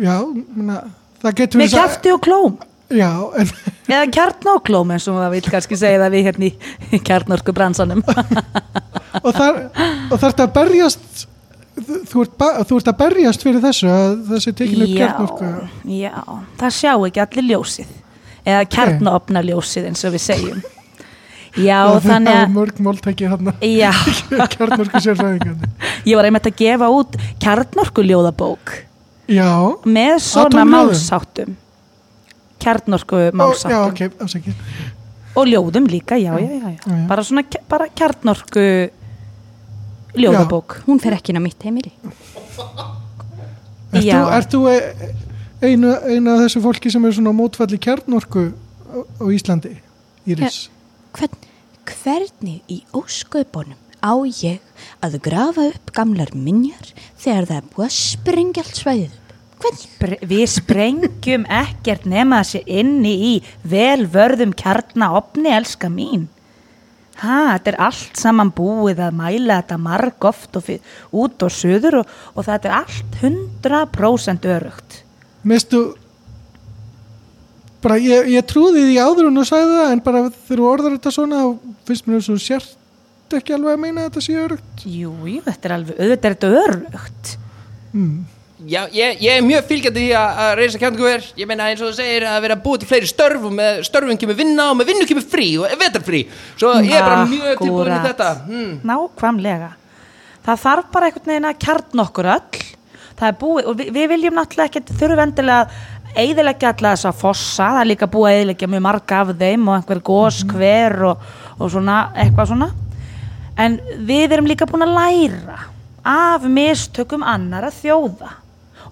Já, 0.01 0.17
mena, 0.57 0.79
það 1.23 1.37
getur 1.43 1.61
með 1.61 1.75
kjafti 1.77 2.15
og 2.15 2.21
klóm 2.25 2.57
Já, 2.93 3.11
en 3.41 3.49
eða 3.89 4.09
kjarnóklóm 4.13 4.91
eins 4.93 5.07
og 5.09 5.17
það 5.17 5.37
vil 5.37 5.45
kannski 5.55 5.79
segja 5.81 6.03
það 6.03 6.15
við 6.15 6.27
hérna 6.29 6.49
í 6.51 7.01
kjarnorku 7.05 7.55
bransanum 7.57 8.03
og 9.25 9.31
þar, 9.33 9.63
og 10.13 10.19
þar 10.21 10.45
að 10.45 10.53
berjast 10.59 11.25
þú, 12.11 12.25
ert 12.27 12.45
þú 12.69 12.79
ert 12.79 12.93
að 12.93 13.01
berjast 13.01 13.47
fyrir 13.47 13.65
þessu 13.65 13.91
að 13.91 14.15
þessi 14.35 14.55
tekinu 14.61 14.87
upp 14.89 14.95
kjarnorku. 14.99 15.51
já, 15.97 16.15
það 16.61 16.77
sjá 16.79 16.93
ekki 16.95 17.25
allir 17.25 17.49
ljósið. 17.51 17.99
Eða 18.45 18.65
kjarnaopna 18.77 19.41
ljósið 19.49 19.89
eins 19.89 20.05
og 20.05 20.17
við 20.17 20.25
segjum. 20.29 20.65
Já, 21.55 21.87
það 21.87 22.07
þannig 22.09 22.35
að 22.35 22.49
mörg 22.51 22.79
máltæki 22.83 23.29
hann 23.31 23.51
já, 23.63 23.93
kjarnorku 24.57 24.99
sérfræðingarnir. 25.05 25.93
Ég 26.03 26.19
var 26.19 26.27
einmitt 26.27 26.49
að 26.51 26.57
gefa 26.59 26.89
út 26.91 27.15
kjarnorku 27.39 28.03
ljóðabók 28.03 28.73
Já, 29.31 29.47
með 29.87 30.17
svona 30.27 30.65
málsáttum 30.67 31.55
kjarnorku 32.65 33.17
Ó, 33.17 33.23
já, 33.29 33.33
málsáttum 33.41 33.87
ok, 33.93 34.21
afsakið 34.25 34.55
og 35.35 35.49
ljóðum 35.51 35.89
líka, 35.91 36.17
já, 36.17 36.33
já, 36.39 36.47
já, 36.47 36.59
já. 36.61 36.71
Já, 36.79 36.93
já. 36.95 37.07
bara 37.11 37.25
svona 37.27 37.43
bara 37.69 37.89
kjarnorku 37.91 38.67
ljóðabók 40.15 40.81
Hún 40.87 41.01
fer 41.03 41.17
ekki 41.17 41.35
inn 41.35 41.43
á 41.43 41.45
mitt 41.45 41.63
heimili 41.67 41.93
Ert 43.95 44.51
þú, 44.51 44.67
e- 44.71 45.13
einu, 45.63 45.95
einu 46.11 46.35
af 46.35 46.45
þessu 46.45 46.63
fólki 46.65 46.91
sem 46.93 47.05
er 47.07 47.15
svona 47.15 47.35
mótfalli 47.37 47.79
kjarnorku 47.83 48.49
á, 48.51 48.97
á 49.23 49.25
Íslandi, 49.31 49.77
Íris? 50.27 50.69
Hvern, 51.15 51.51
Hvernig 51.85 52.63
í 52.73 52.81
ósköpunum 52.97 53.77
á 54.01 54.13
ég 54.25 54.61
að 55.05 55.19
grafa 55.25 55.69
upp 55.71 55.93
gamlar 55.97 56.33
minjar 56.37 56.93
þegar 57.21 57.49
það 57.51 57.59
er 57.59 57.69
búið 57.75 57.87
að 57.87 57.95
sprengja 57.99 58.65
allt 58.65 58.81
svæðið? 58.81 59.21
Spre 59.79 60.19
við 60.29 60.45
sprengjum 60.53 61.47
ekkert 61.49 62.07
nema 62.11 62.43
þessi 62.43 62.63
inni 62.81 63.15
í 63.31 63.33
velvörðum 63.69 64.55
kjarnaopni, 64.59 65.51
elska 65.57 65.91
mín. 65.93 66.29
Ha, 67.23 67.55
þetta 67.55 67.71
er 67.71 67.81
allt 67.87 68.19
saman 68.19 68.51
búið 68.55 69.01
að 69.07 69.19
mæla 69.21 69.61
þetta 69.63 69.77
marg 69.79 70.27
oft 70.27 70.57
og 70.59 70.71
út 71.15 71.45
og 71.47 71.53
suður 71.55 72.01
og, 72.01 72.15
og 72.35 72.49
þetta 72.49 72.71
er 72.71 72.79
allt 72.81 73.21
100% 73.23 74.49
örugt. 74.51 74.99
Mistu 75.47 75.85
bara 77.85 77.99
ég, 78.01 78.31
ég 78.33 78.47
trúði 78.49 78.87
því 78.89 78.97
áður 78.99 79.29
en 79.29 79.39
þú 79.39 79.45
sagði 79.49 79.77
það 79.79 79.93
en 79.93 80.03
bara 80.07 80.25
þú 80.49 80.67
orðar 80.69 80.97
þetta 80.97 81.13
svona 81.15 81.43
þá 81.43 81.73
finnst 81.89 82.09
mér 82.09 82.21
og 82.21 82.27
þú 82.27 82.39
sért 82.41 82.81
ekki 83.35 83.55
alveg 83.57 83.75
að 83.75 83.81
meina 83.83 84.05
að 84.05 84.09
þetta 84.09 84.23
sé 84.23 84.37
örugt 84.39 84.85
Jú, 84.87 85.11
jú, 85.27 85.41
þetta 85.43 85.69
er 85.69 85.75
alveg, 85.75 85.97
auðvitað 85.99 86.29
er 86.29 86.37
þetta 86.37 86.51
örugt. 86.63 87.33
mm. 87.93 88.15
Já, 88.65 88.81
ég, 88.97 89.19
ég 89.21 89.39
er 89.39 89.45
mjög 89.45 89.67
fylgjandi 89.69 90.01
því 90.01 90.11
að, 90.17 90.39
að 90.45 90.51
reysa 90.61 90.79
kjarnkuver 90.81 91.25
Ég 91.37 91.49
meina 91.51 91.67
eins 91.69 91.83
og 91.85 91.91
þú 91.91 91.97
segir 91.99 92.25
að 92.29 92.37
vera 92.47 92.57
búið 92.65 92.83
til 92.83 92.89
fleiri 92.89 93.09
störf 93.11 93.43
og 93.45 93.53
með 93.53 93.81
störfum 93.85 94.21
kemur 94.21 94.39
vinna 94.39 94.69
og 94.71 94.79
með 94.79 94.93
vinnu 94.93 95.09
kemur 95.11 95.27
frí 95.29 95.49
og 95.61 95.75
vetarfrí 95.81 96.21
Svo 96.55 96.71
ég 96.81 96.95
er 96.97 97.05
bara 97.05 97.27
mjög 97.29 97.59
tilbúin 97.61 97.93
í 97.93 97.99
þetta 98.07 98.29
hmm. 98.47 98.71
Nákvæmlega. 98.89 99.73
Það 100.45 100.63
þarf 100.63 100.89
bara 100.93 101.09
einhvern 101.09 101.33
veginn 101.33 101.49
að 101.49 101.61
kjarn 101.65 102.05
okkur 102.05 102.29
öll. 102.35 102.63
Það 103.15 103.27
er 103.29 103.37
búið, 103.41 103.67
og 103.71 103.77
við, 103.79 103.91
við 103.95 104.09
viljum 104.13 104.39
náttúrulega 104.39 104.71
ekki, 104.71 104.97
þurfum 105.01 105.23
endilega 105.25 105.59
að 105.65 106.23
eiðilegja 106.25 106.73
alla 106.75 106.95
þessa 106.95 107.13
fossa, 107.17 107.69
það 107.69 107.81
er 107.81 107.91
líka 107.91 108.09
búið 108.11 108.29
að 108.29 108.39
eiðilegja 108.39 108.71
mjög 108.71 108.85
marga 108.85 109.21
af 109.23 109.35
þeim 109.41 109.69
og 109.69 109.77
einhver 109.79 110.03
gos, 110.09 110.41
hver 110.51 110.97
og, 111.11 111.29
og 111.59 111.73
svona, 111.73 111.99
eitthvað 112.25 112.51
svona. 112.53 112.71
En 113.65 113.79
við 114.09 114.37
erum 114.37 114.49
líka 114.51 114.69
búin 114.69 114.87
að 114.87 114.97
læra 114.99 115.59
af 116.05 116.49
mistökum 116.51 117.25
annara 117.25 117.71
þjóða 117.73 118.44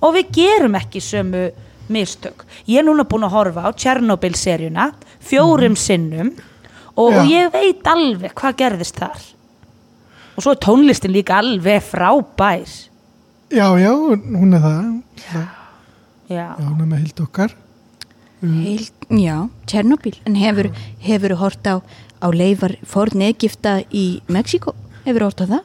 og 0.02 0.16
við 0.16 0.32
gerum 0.36 0.74
ekki 0.78 1.00
sömu 1.02 1.46
mistök. 1.92 2.44
Ég 2.66 2.80
er 2.82 2.86
núna 2.86 3.04
búin 3.08 3.26
að 3.26 3.34
horfa 3.36 3.64
á 3.68 3.70
Tjernobyl-seríuna 3.76 4.90
fjórum 5.22 5.76
sinnum 5.78 6.32
og, 6.96 7.08
og 7.12 7.30
ég 7.30 7.50
veit 7.54 7.86
alveg 7.88 8.34
hvað 8.38 8.58
gerðist 8.62 9.00
þar. 9.00 9.24
Og 10.36 10.44
svo 10.46 10.54
er 10.54 10.60
tónlistin 10.64 11.12
líka 11.12 11.38
alveg 11.42 11.82
frábær. 11.84 12.64
Já, 13.52 13.66
já, 13.76 13.92
hún 13.92 14.54
er 14.56 14.62
það 14.64 14.86
Já, 15.32 15.42
Já. 16.32 16.46
hún 16.56 16.80
er 16.80 16.88
með 16.88 17.02
hild 17.04 17.20
okkar 17.26 17.52
Heil, 18.42 18.86
já, 19.22 19.36
Tjernobyl. 19.70 20.16
En 20.26 20.34
hefur, 20.34 20.66
hefur 21.04 21.34
hort 21.38 21.68
á, 21.68 21.78
á 22.18 22.26
leifar 22.34 22.72
forn 22.82 23.22
Egipta 23.22 23.76
í 23.94 24.18
Mexiko? 24.26 24.72
Hefur 25.04 25.28
hort 25.28 25.44
á 25.44 25.46
það? 25.46 25.60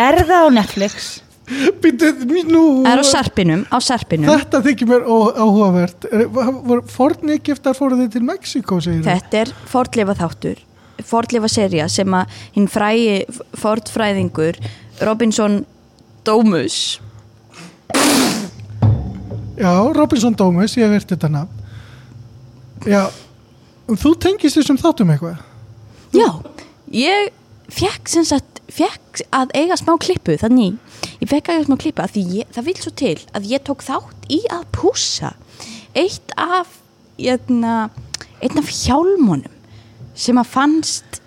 Er 0.00 0.16
það 0.24 0.46
á 0.46 0.48
Netflix? 0.56 1.08
Það 1.44 2.88
er 2.88 3.02
á 3.02 3.04
sarpinum, 3.04 3.64
á 3.68 3.78
sarpinum. 3.84 4.30
Þetta 4.30 4.60
þykir 4.64 4.88
mér 4.88 5.02
áhugavert. 5.04 6.06
Forn 6.94 7.34
Egiptar 7.34 7.76
fóru 7.76 7.98
þið 8.00 8.14
til 8.14 8.22
Mexiko, 8.24 8.80
Þetta 8.80 9.42
er 9.42 9.52
fordleifa 9.68 10.16
þáttur, 10.22 10.62
fordleifa 11.04 11.50
serja 11.52 11.88
sem 11.92 12.16
að 12.16 12.38
hinn 12.56 12.70
frægi 12.72 13.18
fordfræðingur 13.60 14.60
Robinson 15.04 15.64
Domus. 16.24 17.00
Já, 19.54 19.70
Robinson 19.94 20.34
Dómus, 20.34 20.78
ég 20.80 20.88
verið 20.90 21.12
þetta 21.12 21.30
nafn. 21.30 21.60
Já, 22.88 23.04
þú 23.88 24.16
tengist 24.20 24.58
þessum 24.58 24.80
þáttum 24.80 25.12
eitthvað? 25.14 25.38
Já, 26.14 26.28
ég 26.94 27.30
fekk 27.72 28.10
sem 28.12 28.26
sagt, 28.28 28.53
fekk 28.74 29.24
að 29.34 29.54
eiga 29.58 29.78
smá 29.78 29.94
klippu 30.02 30.36
þannig, 30.40 30.78
ég 31.20 31.30
fekk 31.30 31.50
að 31.50 31.58
eiga 31.58 31.66
smá 31.68 31.78
klippu 31.84 32.04
að 32.04 32.18
ég, 32.20 32.52
það 32.54 32.68
vil 32.68 32.76
svo 32.80 32.94
til 33.02 33.16
að 33.32 33.50
ég 33.52 33.64
tók 33.66 33.84
þátt 33.86 34.30
í 34.34 34.40
að 34.52 34.64
pússa 34.74 35.34
eitt 35.94 36.34
af 36.40 36.80
eitna, 37.18 37.74
einn 38.42 38.62
af 38.62 38.72
hjálmunum 38.74 39.60
sem 40.14 40.38
að 40.38 40.50
fannst 40.50 41.20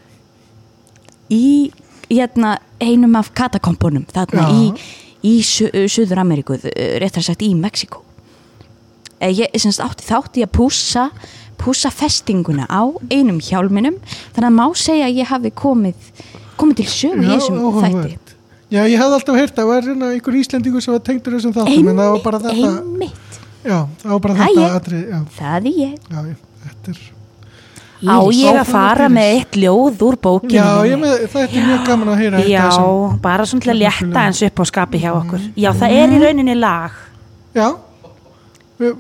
í 1.31 1.69
eitna, 2.11 2.57
einum 2.79 3.15
af 3.19 3.33
katakompunum 3.35 4.07
þarna 4.13 4.47
Já. 4.47 4.51
í, 4.51 4.91
í 5.27 5.37
Su 5.43 5.67
Suður 5.91 6.23
Ameríku, 6.23 6.59
réttar 7.01 7.25
sagt 7.25 7.43
í 7.43 7.53
Mexiko 7.55 8.07
Eh, 9.19 9.33
ég 9.33 9.49
sem 9.57 9.73
sagt 9.73 9.97
átti 9.97 10.05
þátt 10.05 10.37
í 10.37 10.43
að 10.45 10.53
pússa 10.53 11.07
pússa 11.57 11.89
festinguna 11.89 12.67
á 12.69 12.85
einum 13.09 13.39
hjálminum 13.41 13.95
þannig 14.35 14.45
að 14.45 14.57
má 14.59 14.65
segja 14.77 15.07
að 15.07 15.17
ég 15.17 15.31
hafi 15.31 15.51
komið 15.57 16.11
komið 16.61 16.79
til 16.81 16.87
sögu 16.93 17.23
í 17.25 17.29
þessum 17.33 17.59
þætti. 17.81 18.15
Já, 18.67 18.81
ég 18.83 18.99
hafði 18.99 19.15
alltaf 19.19 19.37
heyrt 19.39 19.53
að 19.53 19.61
það 19.61 19.69
var 19.71 19.85
hérna 19.87 20.07
einhver 20.13 20.35
Íslendingur 20.41 20.83
sem 20.83 20.91
var 20.97 21.03
tengdur 21.07 21.37
þessum 21.37 21.53
þáttum 21.55 21.91
en 21.93 22.01
það 22.01 22.09
var 22.13 22.23
bara 22.25 22.39
þetta 22.47 22.71
einmitt, 22.81 23.37
Já, 23.67 23.77
það 24.01 24.11
var 24.11 24.19
bara 24.25 24.33
Það 24.35 24.49
þetta 24.49 24.65
ég. 24.65 24.73
atri, 24.79 24.99
það 25.37 25.55
er 25.57 25.69
ég. 25.71 25.93
Já, 26.11 26.19
þetta 26.65 26.91
er 26.95 27.05
Á 27.97 28.17
ég 28.29 28.59
að 28.61 28.67
fara 28.69 29.07
með 29.09 29.27
eitt 29.37 29.55
ljóð 29.57 30.03
úr 30.05 30.17
bókinu 30.21 30.53
Já, 30.59 30.67
ég 30.85 30.99
með, 31.01 31.13
þetta 31.33 31.57
er 31.61 31.65
mjög 31.71 31.87
gaman 31.87 32.11
að 32.13 32.19
heyra 32.21 32.41
Já, 32.45 32.65
bara 33.23 33.47
svona 33.49 33.65
til 33.65 33.71
að 33.73 33.79
létta 33.81 34.25
eins 34.27 34.41
upp 34.45 34.59
á 34.61 34.63
skapi 34.69 34.99
hjá 35.01 35.09
okkur. 35.15 35.47
Já, 35.57 35.71
það 35.79 35.95
er 36.03 36.13
í 36.13 36.19
rauninni 36.21 36.55
lag. 36.59 36.99
Já, 37.57 37.71
við, 38.83 38.93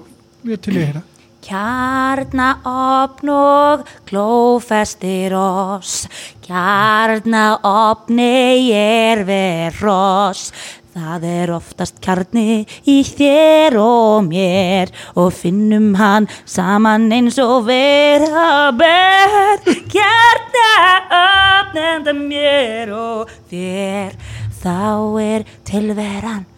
við 0.49 0.63
til 0.65 0.73
ég 0.79 0.87
heyra 0.89 1.03
Kjarnaopn 1.45 3.29
og 3.29 3.83
klófestir 4.09 5.35
oss, 5.37 6.07
kjarnaopni 6.43 8.25
er 8.73 9.21
ver 9.27 9.77
oss. 9.91 10.51
Það 10.97 11.27
er 11.29 11.51
oftast 11.53 12.01
kjarni 12.01 12.65
í 12.89 13.03
þér 13.05 13.77
og 13.77 14.25
mér 14.25 14.89
og 15.13 15.29
finnum 15.37 15.93
hann 15.99 16.25
saman 16.49 17.11
eins 17.13 17.37
og 17.43 17.69
vera 17.69 18.73
ber. 18.73 19.61
Kjarnaopn 19.93 21.77
enda 21.85 22.17
mér 22.17 22.89
og 22.97 23.29
þér, 23.53 24.17
þá 24.57 25.21
er 25.21 25.45
tilveran 25.69 26.49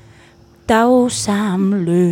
dásamlu. 0.70 2.06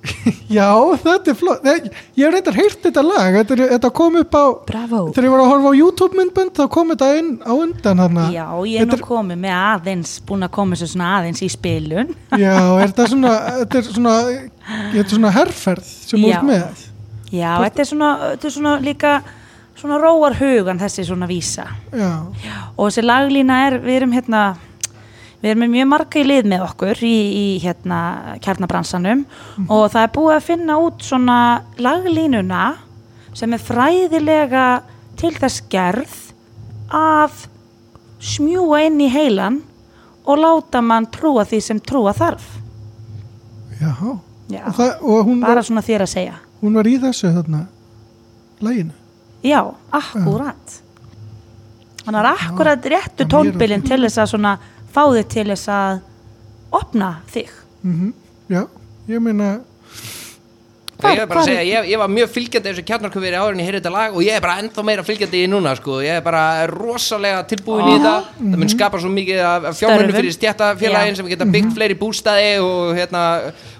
Já, 0.50 0.68
þetta 1.02 1.30
er 1.32 1.36
flott 1.36 1.66
Ég 1.68 1.90
hef 2.24 2.32
reyndar 2.32 2.56
heyrt 2.56 2.78
þetta 2.86 3.02
lag 3.04 3.34
Þetta, 3.36 3.56
er, 3.56 3.62
þetta 3.74 3.90
kom 3.98 4.14
upp 4.20 4.32
á 4.36 4.44
Bravo. 4.70 5.00
Þegar 5.12 5.26
ég 5.26 5.34
var 5.34 5.42
að 5.44 5.50
horfa 5.52 5.72
á 5.72 5.74
YouTube 5.76 6.16
myndbönd 6.18 6.54
þá 6.56 6.62
kom 6.72 6.92
þetta 6.94 7.08
inn 7.18 7.28
á 7.44 7.52
undan 7.52 8.00
hana 8.04 8.24
Já, 8.32 8.46
ég 8.70 8.84
er 8.86 8.88
nú 8.88 9.00
komið 9.04 9.42
með 9.44 9.56
aðeins, 9.58 10.14
búin 10.24 10.46
að 10.46 10.54
koma 10.56 10.78
sér 10.80 10.90
svona 10.94 11.10
aðeins 11.18 11.42
í 11.44 11.50
spilun. 11.52 12.14
Já, 12.44 12.54
er 12.80 12.94
þetta 12.94 13.08
svona 13.12 13.34
Þetta 13.60 13.82
er 13.82 13.90
svona, 13.90 14.14
þetta 14.70 15.04
er 15.04 15.12
svona 15.12 15.34
herferð 15.36 15.92
sem 15.92 16.24
Já. 16.24 16.32
ert 16.38 16.48
með 16.48 16.86
Já, 17.30 17.50
þetta 17.66 17.84
er 17.84 17.90
svona, 17.92 18.10
þetta 18.32 18.48
er 18.50 18.56
svona 18.56 18.74
líka 18.82 19.12
svona 19.80 20.00
róar 20.02 20.34
hugan 20.40 20.80
þessi 20.80 21.04
svona 21.08 21.28
vísa 21.30 21.68
Já, 21.92 22.10
og 22.74 22.88
þessi 22.88 23.04
laglína 23.04 23.60
er, 23.68 23.78
við 23.84 24.00
erum 24.00 24.16
hérna 24.16 24.42
við 25.40 25.50
erum 25.54 25.70
mjög 25.72 25.88
marga 25.88 26.20
í 26.20 26.24
lið 26.26 26.48
með 26.52 26.64
okkur 26.66 27.02
í, 27.06 27.14
í 27.44 27.46
hérna 27.62 28.00
kjarnabransanum 28.44 29.22
og 29.68 29.84
það 29.92 30.02
er 30.02 30.12
búið 30.16 30.34
að 30.36 30.46
finna 30.50 30.78
út 30.84 31.04
svona 31.06 31.38
laglínuna 31.80 32.64
sem 33.36 33.52
er 33.56 33.62
fræðilega 33.64 34.64
til 35.20 35.32
þess 35.36 35.62
gerð 35.72 36.16
að 36.92 37.46
smjúa 38.20 38.82
inn 38.88 39.00
í 39.00 39.08
heilan 39.12 39.60
og 40.28 40.40
láta 40.42 40.82
mann 40.84 41.06
trúa 41.12 41.46
því 41.48 41.60
sem 41.64 41.78
trúa 41.80 42.12
þarf. 42.16 42.44
Já. 43.80 43.94
Já, 44.50 44.64
Og, 44.66 44.74
það, 44.74 44.90
og 45.06 45.28
bara 45.40 45.54
var, 45.60 45.64
svona 45.64 45.82
þér 45.86 46.02
að 46.04 46.10
segja. 46.10 46.34
hún 46.60 46.74
var 46.74 46.88
í 46.90 46.96
þessu 47.00 47.30
þarna 47.32 47.60
læginu. 48.60 48.92
Já, 49.46 49.60
akkurat. 49.94 50.74
Þannig 52.04 52.18
að 52.20 52.28
akkurat 52.32 52.88
réttu 52.92 53.22
það 53.22 53.22
er 53.22 53.28
mér 53.30 53.32
tónbilin 53.36 53.84
til 53.86 54.00
þess 54.02 54.18
að 54.18 54.30
svona 54.34 54.52
fá 54.90 55.02
þig 55.14 55.28
til 55.32 55.46
þess 55.52 55.68
að 55.74 56.00
opna 56.80 57.10
þig. 57.30 57.50
Mm 57.82 58.12
Já, 58.50 58.66
ég 59.06 59.20
meina, 59.22 59.60
Ég 61.00 61.20
bara 61.20 61.26
hvar 61.26 61.40
að 61.40 61.48
segja, 61.48 61.64
ég, 61.66 61.88
ég 61.90 62.00
var 62.00 62.10
mjög 62.12 62.30
fylgjandi 62.34 62.70
þessu 62.70 62.84
kjarnarkuveri 62.90 63.38
áður 63.40 63.56
en 63.56 63.62
ég 63.62 63.68
heyrði 63.68 63.80
þetta 63.80 63.92
lag 63.94 64.16
og 64.16 64.24
ég 64.26 64.36
er 64.36 64.44
bara 64.44 64.56
ennþá 64.60 64.84
meira 64.86 65.04
fylgjandi 65.06 65.42
í 65.44 65.50
núna 65.50 65.74
sko. 65.78 65.98
ég 66.04 66.20
er 66.20 66.24
bara 66.24 66.44
rosalega 66.70 67.42
tilbúin 67.50 67.88
í 67.88 67.96
þetta. 67.96 68.14
Það 68.38 68.56
mun 68.62 68.72
skapa 68.74 69.00
svo 69.02 69.12
mikið 69.14 69.42
af 69.48 69.68
Störfum. 69.80 70.14
fyrir 70.16 70.36
stjættafélagin 70.36 71.18
sem 71.18 71.30
geta 71.30 71.48
byggt 71.56 71.76
fleiri 71.76 71.98
bústaði 71.98 72.54
og, 72.64 72.94
hérna, 72.98 73.24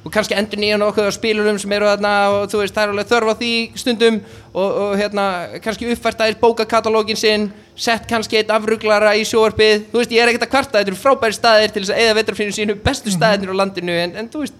og 0.04 0.14
kannski 0.14 0.38
endur 0.38 0.62
nýjan 0.62 0.86
okkur 0.88 1.10
á 1.10 1.12
spilurum 1.14 1.58
sem 1.60 1.72
eru 1.76 1.90
þarna 1.90 2.14
og 2.34 2.46
þú 2.52 2.62
veist 2.62 2.76
það 2.76 2.86
er 2.86 2.94
alveg 2.94 3.10
þörf 3.10 3.32
á 3.32 3.34
því 3.40 3.54
stundum 3.82 4.20
og, 4.54 4.68
og 4.68 4.94
hérna, 4.98 5.26
kannski 5.64 5.90
uppfært 5.92 6.24
aðeins 6.24 6.40
bókakatalógin 6.40 7.18
sinn 7.20 7.50
sett 7.80 8.06
kannski 8.08 8.40
eitt 8.40 8.50
afruglara 8.52 9.14
í 9.16 9.24
sjóarpið 9.28 9.86
þú 9.92 10.00
veist 10.02 10.12
ég 10.12 10.22
er 10.22 10.30
ekkert 10.32 10.46
að 10.48 10.52
kvarta, 10.52 10.78
þetta 10.78 10.92
eru 10.92 11.00
frábæri 11.00 11.36
staðir 11.36 11.72
til 11.72 11.84
þess 11.84 11.94
að 11.94 12.02
eða 12.04 12.16
vetrafrinu 12.18 12.56
sínu 12.56 12.76
bestu 12.84 13.12
staðirnir 13.14 13.54
á 13.56 13.60
landinu 13.62 13.96
en, 14.02 14.16
en 14.20 14.28
þú 14.32 14.42
veist 14.44 14.58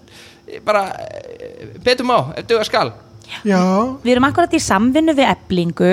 bara 0.65 0.83
eh, 0.97 1.71
betur 1.83 2.07
má, 2.09 2.17
ef 2.37 2.47
duga 2.49 2.65
skal. 2.67 2.91
Já, 3.47 3.61
Við 4.03 4.11
erum 4.11 4.25
akkurat 4.27 4.51
í 4.51 4.59
samvinnu 4.59 5.13
við 5.15 5.29
eblingu 5.31 5.91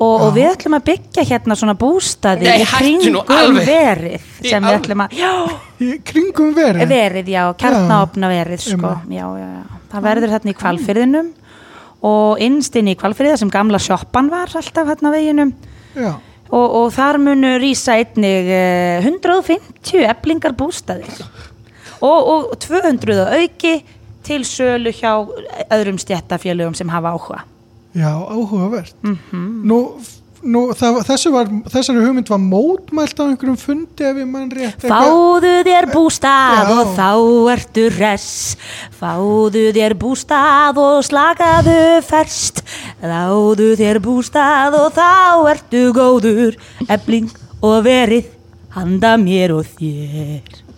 og, 0.00 0.14
og 0.14 0.30
við 0.32 0.46
ætlum 0.48 0.78
að 0.78 0.86
byggja 0.86 1.24
hérna 1.28 1.56
svona 1.58 1.74
bústaði 1.76 2.46
Nei, 2.48 2.62
í 2.62 2.68
kringum 2.70 3.58
verið 3.58 4.24
sem 4.40 4.64
við 4.64 4.78
ætlum 4.78 5.02
að 5.04 5.18
já, 5.18 5.32
í 5.84 5.90
kringum 6.08 6.54
verið. 6.56 6.86
verið, 6.88 7.28
já, 7.34 7.42
kjarnaopna 7.60 8.30
verið 8.32 8.64
sko, 8.64 8.94
já, 9.12 9.26
já, 9.42 9.50
já. 9.58 9.82
það 9.92 10.06
verður 10.08 10.34
hérna 10.36 10.54
í 10.54 10.58
kvalfyrðinum 10.62 11.30
og 12.08 12.40
innst 12.48 12.80
inn 12.80 12.88
í 12.88 12.96
kvalfyrða 12.96 13.36
sem 13.42 13.52
gamla 13.52 13.82
sjoppan 13.82 14.32
var 14.32 14.48
alltaf 14.56 14.88
hérna 14.88 15.12
á 15.12 15.16
veginum. 15.18 15.52
Já, 15.92 16.14
og, 16.48 16.66
og 16.80 16.88
þar 16.96 17.20
munu 17.22 17.52
rýsa 17.60 17.98
einnig 18.00 18.48
eh, 18.56 19.04
150 19.04 20.08
eblingar 20.08 20.56
bústaðir 20.56 21.12
og, 22.00 22.30
og 22.52 22.58
200 22.60 23.16
að 23.24 23.34
auki 23.40 23.74
til 24.26 24.42
sölu 24.44 24.92
hjá 24.92 25.12
öðrum 25.72 25.98
stjættafélögum 26.00 26.76
sem 26.76 26.88
hafa 26.92 27.14
áhuga 27.16 27.44
já, 27.94 28.12
áhugavert. 28.30 28.94
Mhm. 29.02 29.66
Nú, 29.66 29.78
nú 30.42 30.60
það, 30.78 31.00
þessu 31.08 31.32
var, 31.34 31.48
þessari 31.72 32.04
hugmynd 32.04 32.30
var 32.30 32.38
mótmælt 32.38 33.18
á 33.18 33.24
einhverjum 33.26 33.58
fundi 33.58 34.04
ef 34.06 34.16
ég 34.16 34.28
mann 34.30 34.50
rétt. 34.54 34.78
Fáðu 34.84 35.54
þér 35.66 35.90
bústað 35.90 36.70
Já. 36.70 36.76
og 36.76 36.94
þá 36.96 37.10
ertu 37.56 37.88
res 37.98 38.28
Fáðu 39.00 39.66
þér 39.76 39.96
bústað 40.00 40.80
og 40.80 41.02
slakaðu 41.04 42.02
ferst 42.06 42.62
Láðu 43.02 43.74
þér 43.80 44.00
bústað 44.04 44.78
og 44.78 44.92
þá 44.94 45.50
ertu 45.50 45.84
góður 45.96 46.56
Ebling 46.88 47.30
og 47.60 47.84
verið 47.84 48.30
handa 48.76 49.16
mér 49.18 49.56
og 49.58 49.66
þér 49.76 50.69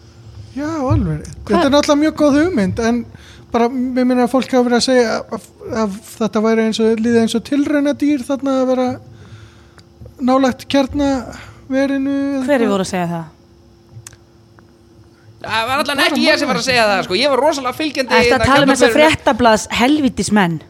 Já, 0.53 0.69
alveg. 0.69 1.27
Þetta 1.49 1.61
er 1.65 1.73
náttúrulega 1.73 2.01
mjög 2.03 2.17
góð 2.21 2.39
hugmynd 2.41 2.81
en 2.85 3.03
bara, 3.53 3.69
mér 3.73 4.09
minna 4.09 4.27
að 4.27 4.33
fólk 4.35 4.53
hafa 4.53 4.67
verið 4.67 4.79
að 4.79 4.87
segja 4.87 5.15
að, 5.21 5.47
að 5.83 5.95
þetta 6.17 6.43
væri 6.47 6.67
eins 6.69 6.81
og 6.85 7.01
líða 7.05 7.23
eins 7.25 7.37
og 7.39 7.45
tilræna 7.49 7.95
dýr 8.03 8.25
þarna 8.27 8.57
að 8.61 8.73
vera 8.73 8.89
nálægt 10.23 10.67
kjarnaverinu. 10.73 12.19
Hver 12.49 12.67
er 12.67 12.73
voru 12.73 12.85
að 12.87 12.93
segja 12.93 13.09
það? 13.13 13.31
Það 15.43 15.65
var 15.69 15.81
allan 15.83 16.05
ekki 16.05 16.27
ég 16.27 16.39
sem 16.39 16.51
var 16.53 16.61
að 16.61 16.67
segja 16.69 16.85
það 16.87 17.01
sko. 17.09 17.17
Ég 17.19 17.33
var 17.33 17.41
rosalega 17.43 17.79
fylgjandi 17.79 18.15
Þetta 18.15 18.37
að 18.37 18.45
tala 18.47 18.67
um 18.67 18.71
þess 18.71 18.87
að 18.87 18.95
fréttablaðs 18.95 19.65
helvitis 19.81 20.31
menn 20.37 20.61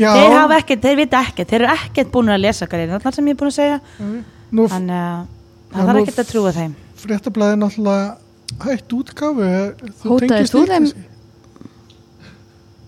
Já, 0.00 0.14
Þeir 0.16 0.32
hafa 0.32 0.56
ekkert, 0.62 0.80
þeir 0.86 0.96
vita 1.02 1.20
ekkert 1.28 1.50
Þeir 1.50 1.58
eru 1.66 1.74
ekkert 1.74 2.12
búin 2.14 2.32
að 2.32 2.40
lesa 2.46 2.68
grein 2.70 2.94
Þannig 2.94 3.18
sem 3.18 3.28
ég 3.28 3.34
er 3.36 3.40
búin 3.42 3.50
að 3.50 3.58
segja 3.58 3.76
Þannig 3.98 4.94
að 4.96 5.26
það 5.74 5.90
þarf 5.90 6.00
ekkert 6.00 6.22
að 6.22 6.30
trúa 6.30 6.52
þeim 6.56 6.72
fréttablaði 7.00 7.54
er 7.54 7.60
náttúrulega 7.60 8.08
hætt 8.64 8.92
útgáfu. 8.92 9.46
Þú 10.02 10.10
Hótaðir 10.10 10.28
tengist 10.34 10.54
þú 10.56 10.62
þeim? 10.70 10.86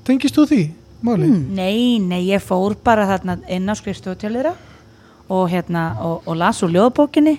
Tengist 0.07 0.35
þú 0.37 0.45
því, 0.51 0.61
Máli? 1.07 1.29
Nei, 1.31 1.99
nei, 2.03 2.21
ég 2.33 2.43
fór 2.43 2.75
bara 2.85 3.07
þarna 3.07 3.37
inn 3.51 3.71
á 3.71 3.75
skrifstofutjálira 3.79 4.55
og 5.33 5.45
hérna, 5.53 5.85
og, 6.03 6.23
og 6.27 6.37
las 6.37 6.63
úr 6.67 6.73
ljóðbókinni 6.75 7.37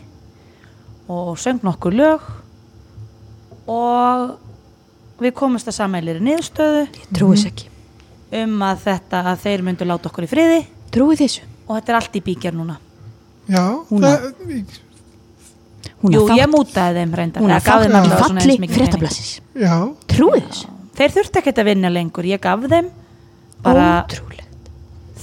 og 1.11 1.35
söng 1.37 1.59
nokkur 1.63 1.93
lög 1.93 2.23
og 3.69 4.37
við 5.23 5.35
komumst 5.37 5.67
að 5.69 5.77
samælir 5.77 6.21
niðurstöðu 6.23 6.85
Trúi 7.15 7.35
þess 7.37 7.49
ekki. 7.51 7.67
um 8.43 8.55
að 8.65 8.81
þetta 8.87 9.21
að 9.31 9.43
þeir 9.45 9.63
myndu 9.67 9.87
láta 9.87 10.09
okkur 10.09 10.25
í 10.27 10.31
friði 10.31 10.61
Trúi 10.95 11.15
þessu. 11.19 11.43
og 11.67 11.77
þetta 11.77 11.93
er 11.93 11.99
allt 11.99 12.17
í 12.19 12.23
bíkjar 12.25 12.55
núna 12.57 12.79
Já, 13.51 13.63
Hún 13.89 14.03
það, 14.03 14.29
Jú, 16.11 16.25
er 16.27 16.35
ég 16.35 16.43
þátt, 16.43 16.51
mútaði 16.51 16.99
þeim 16.99 17.13
reyndar 17.19 17.41
hún 17.43 17.51
er 17.55 17.61
þátt 17.63 18.19
falli 18.19 18.57
mikið 18.57 18.59
pening. 18.59 18.73
fréttablassis. 18.75 19.29
já, 19.55 19.75
Trúi 20.11 20.41
þessu. 20.43 20.67
Þeir 20.97 21.13
þurfti 21.15 21.39
ekkert 21.41 21.61
að 21.63 21.69
vinna 21.71 21.89
lengur, 21.89 22.25
ég 22.27 22.41
gaf 22.43 22.65
þeim 22.69 22.89
bara 23.63 23.87
Ótrúlegt. 24.03 24.67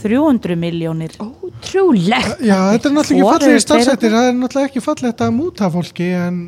300 0.00 0.56
miljónir 0.56 1.12
Ótrúlegt. 1.20 2.40
já, 2.40 2.56
þetta 2.72 2.88
er 2.88 2.94
náttúrulega 2.96 3.20
ekki 3.20 3.28
fallegi 3.28 3.52
þeir 3.52 3.64
starfsættir, 3.66 4.10
það 4.16 4.28
er 4.30 4.34
náttúrulega 4.40 4.70
ekki 4.70 4.82
fallegt 4.84 5.20
að 5.26 5.34
múta 5.36 5.70
fólki 5.70 6.08
en 6.16 6.40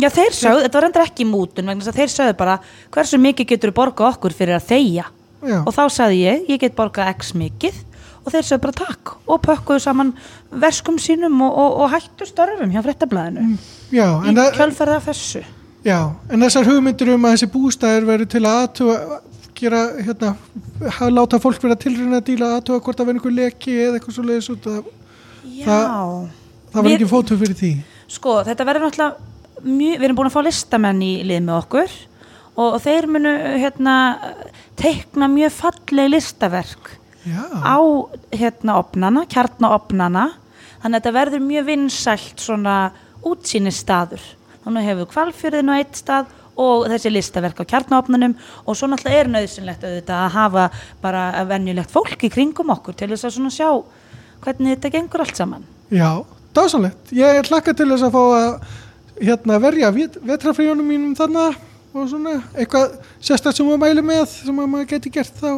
Já, 0.00 0.08
þeir 0.08 0.32
sögðu, 0.32 0.62
þetta 0.64 0.78
var 0.78 0.84
reyndar 0.86 1.02
ekki 1.04 1.24
mútun 1.28 1.66
vegna 1.68 1.82
þess 1.84 1.90
að 1.92 1.98
þeir 2.00 2.12
sögðu 2.14 2.36
bara 2.38 2.54
hversu 2.94 3.18
mikið 3.20 3.48
getur 3.50 3.72
borgað 3.76 4.14
okkur 4.14 4.32
fyrir 4.32 4.56
að 4.56 4.68
þegja 4.70 5.04
já, 5.44 5.58
og 5.66 5.74
þá 5.76 5.82
sagði 5.92 6.20
ég, 6.22 6.46
ég 6.48 6.60
get 6.62 6.76
borgað 6.78 7.10
x 7.12 7.34
mikið 7.36 7.82
og 8.22 8.30
þeir 8.30 8.46
sögðu 8.46 8.62
bara 8.66 8.76
takk 8.82 9.12
og 9.26 9.40
pökkuðu 9.46 9.82
saman 9.82 10.12
verskum 10.62 10.98
sínum 11.02 11.40
og, 11.42 11.56
og, 11.58 11.76
og 11.82 11.90
hættu 11.94 12.28
störfum 12.28 12.70
hjá 12.74 12.82
fréttablaðinu. 12.86 13.56
Já, 13.90 14.06
í 14.22 14.34
það, 14.36 14.52
kjölferða 14.58 15.00
þessu. 15.08 15.42
Já, 15.82 15.98
en 16.30 16.44
þessar 16.46 16.68
hugmyndir 16.70 17.10
um 17.16 17.24
að 17.26 17.36
þessi 17.36 17.50
bústæðir 17.56 18.06
verður 18.06 18.30
til 18.36 18.42
að 18.46 18.58
aðtuga 18.60 18.98
gera, 19.62 19.80
hérna, 20.02 20.30
að 20.98 21.12
láta 21.16 21.38
fólk 21.42 21.62
vera 21.62 21.78
tilrýna 21.78 22.20
að 22.20 22.28
díla 22.30 22.52
aðtuga 22.58 22.82
hvort 22.86 22.98
það 23.00 23.08
verður 23.10 23.20
einhver 23.20 23.36
leki 23.38 23.74
eða 23.78 23.98
eitthvað 23.98 24.16
svo 24.16 24.24
leiðis 24.28 24.50
út 24.54 24.70
að 24.70 24.80
Já, 25.42 25.66
það 25.66 26.78
var 26.78 26.86
Við- 26.86 26.96
ekki 26.96 27.10
fótu 27.10 27.38
fyrir 27.42 27.58
því. 27.58 27.72
Sko 28.12 28.38
þetta 28.46 28.66
verður 28.68 28.86
náttúrulega 28.86 29.66
mjög, 29.66 29.98
við 29.98 30.06
erum 30.08 30.18
búin 30.18 30.30
að 30.30 30.36
fá 30.36 30.42
listamenn 30.46 31.02
í 31.02 31.12
lið 31.26 31.42
með 31.46 31.58
okkur 31.58 31.92
og, 32.54 32.66
og 32.68 32.78
þeir 32.84 33.06
munu 33.10 33.32
hérna 33.62 33.94
teikna 34.78 35.28
mjög 35.30 35.54
falleg 35.58 36.10
listaverk 36.14 36.90
já, 37.28 37.42
á 37.62 37.78
hérna 38.34 38.78
opnana, 38.80 39.24
kjarnaopnana 39.30 40.28
þannig 40.82 40.92
að 40.92 41.00
þetta 41.00 41.16
verður 41.18 41.44
mjög 41.46 41.66
vinsælt 41.70 42.42
svona 42.42 42.76
útsýni 43.22 43.72
staður 43.74 44.22
þannig 44.64 44.88
hefur 44.90 45.10
kvalfjörðin 45.12 45.72
á 45.72 45.78
eitt 45.78 45.98
stað 45.98 46.30
og 46.62 46.86
þessi 46.90 47.12
listaverk 47.12 47.62
á 47.64 47.70
kjarnaopnanum 47.70 48.34
og 48.66 48.76
svo 48.76 48.88
náttúrulega 48.90 49.24
er 49.24 49.30
nöðsynlegt 49.32 50.12
að 50.12 50.28
hafa 50.36 50.68
bara 51.02 51.44
venjulegt 51.48 51.92
fólk 51.92 52.26
í 52.26 52.30
kringum 52.32 52.72
okkur 52.74 52.96
til 52.98 53.10
þess 53.14 53.28
að 53.28 53.36
svona 53.38 53.54
sjá 53.54 53.68
hvernig 54.42 54.76
þetta 54.76 54.92
gengur 54.96 55.24
allt 55.24 55.38
saman. 55.38 55.66
Já, 55.92 56.24
dásanlegt 56.54 57.12
ég 57.16 57.48
hlakka 57.48 57.74
til 57.76 57.88
þess 57.92 58.08
að 58.08 58.16
fá 58.16 58.22
að 58.22 58.48
hérna 59.22 59.60
verja 59.62 59.92
vet, 59.94 60.18
vetrafríunum 60.20 60.88
mínum 60.88 61.14
þarna 61.16 61.52
og 61.92 62.08
svona. 62.10 62.38
Eitthvað 62.56 62.98
sérstaklega 63.20 63.56
sem 63.58 63.70
maður 63.70 63.82
mæli 63.86 64.04
með 64.10 64.24
sem 64.34 64.58
að 64.58 64.70
maður 64.74 64.90
geti 64.92 65.12
gert 65.14 65.40
þá 65.40 65.50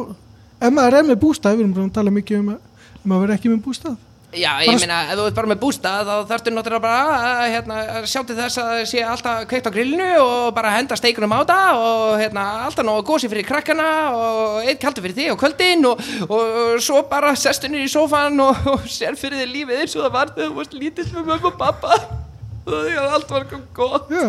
ef 0.59 0.73
maður 0.73 0.99
er 0.99 1.07
með 1.11 1.21
bústað, 1.21 1.55
við 1.55 1.65
erum 1.65 1.77
búin 1.77 1.87
að 1.89 1.95
tala 1.99 2.13
mikið 2.15 2.41
um 2.41 2.51
að 2.55 2.59
maður 3.05 3.23
verður 3.25 3.37
ekki 3.37 3.51
með 3.53 3.63
bústað. 3.65 3.95
Já, 4.35 4.49
ég 4.65 4.81
meina, 4.81 4.97
ef 5.07 5.15
þú 5.15 5.25
ert 5.29 5.35
bara 5.37 5.47
með 5.47 5.59
bústað 5.61 6.09
þá 6.09 6.15
þarftu 6.27 6.51
náttúrulega 6.51 6.83
bara 6.83 7.19
að, 7.23 7.43
hérna, 7.53 7.75
að 7.95 8.07
sjá 8.11 8.17
til 8.27 8.35
þess 8.35 8.59
að 8.59 8.71
það 8.71 8.81
sé 8.89 9.03
alltaf 9.07 9.45
kveikt 9.47 9.69
á 9.71 9.75
grillinu 9.75 10.07
og 10.19 10.49
bara 10.57 10.73
henda 10.75 10.97
steikunum 10.99 11.35
á 11.35 11.39
það 11.47 11.83
og 11.85 12.15
hérna, 12.19 12.43
alltaf 12.65 12.87
nóg 12.87 13.05
gósi 13.07 13.29
fyrir 13.31 13.47
krakkana 13.47 13.85
og 14.11 14.57
eitt 14.65 14.81
kaldur 14.81 15.05
fyrir 15.05 15.15
því 15.15 15.29
og 15.31 15.39
kvöldin 15.39 15.87
og, 15.87 16.03
og 16.27 16.81
svo 16.83 16.99
bara 17.07 17.31
sestu 17.39 17.71
niður 17.71 17.87
í 17.87 17.93
sófan 17.95 18.43
og, 18.43 18.59
og 18.73 18.83
sér 18.91 19.15
fyrir 19.15 19.45
þig 19.45 19.53
lífið 19.53 19.85
eins 19.85 19.95
og 19.95 20.03
það 20.03 20.17
var 20.17 20.33
þegar 20.33 20.51
þú 20.51 20.59
varst 20.59 20.75
lítill 20.81 21.07
með 21.13 21.31
mömmu 21.31 21.51
og 21.53 21.57
pappa. 21.61 22.01
Og 22.65 22.75
því 22.75 22.99
að 22.99 23.15
allt 23.15 23.33
var 23.37 23.47
gott. 23.77 24.11
Já, 24.11 24.27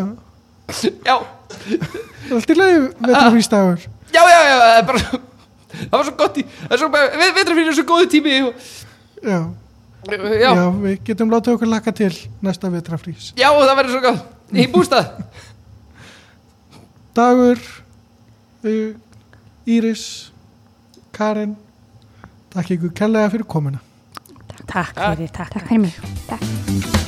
Já, 1.06 1.16
það 1.46 2.30
er 2.30 2.32
allt 2.36 2.50
í 2.50 2.56
lagi 2.58 2.78
vetrafrístagur 3.06 3.82
já, 4.10 4.22
já, 4.26 4.38
já, 4.42 4.54
það 4.58 4.72
er 4.78 4.86
bara 4.88 5.20
það 5.84 5.96
var 5.96 6.08
svo 6.08 6.16
gott 6.20 6.40
í 6.40 6.46
það 6.46 6.76
er 6.76 6.82
svo, 6.82 6.90
er 7.80 7.88
góðu 7.92 8.10
tími 8.12 8.36
Já, 9.26 9.40
já, 10.06 10.52
já, 10.54 10.64
við 10.82 10.98
getum 11.08 11.32
látið 11.32 11.56
okkur 11.56 11.70
laka 11.72 11.92
til 11.96 12.12
næsta 12.44 12.70
vetrafrís. 12.70 13.32
já, 13.38 13.48
og 13.50 13.64
það 13.64 13.78
verður 13.80 13.96
svo 13.96 14.02
góð 14.06 14.60
í 14.62 14.68
bústað 14.70 15.12
Dagur, 17.16 17.56
Íris, 19.66 20.02
Karen, 21.16 21.56
takk 22.52 22.74
ykkur 22.76 22.92
kærlega 22.92 23.32
fyrir 23.32 23.48
komuna. 23.48 23.80
Takk 24.68 24.92
fyrir, 25.00 25.32
takk. 25.32 25.56
Takk 25.56 25.66
fyrir 25.72 25.86
mig. 25.88 25.98
Takk. 26.28 27.05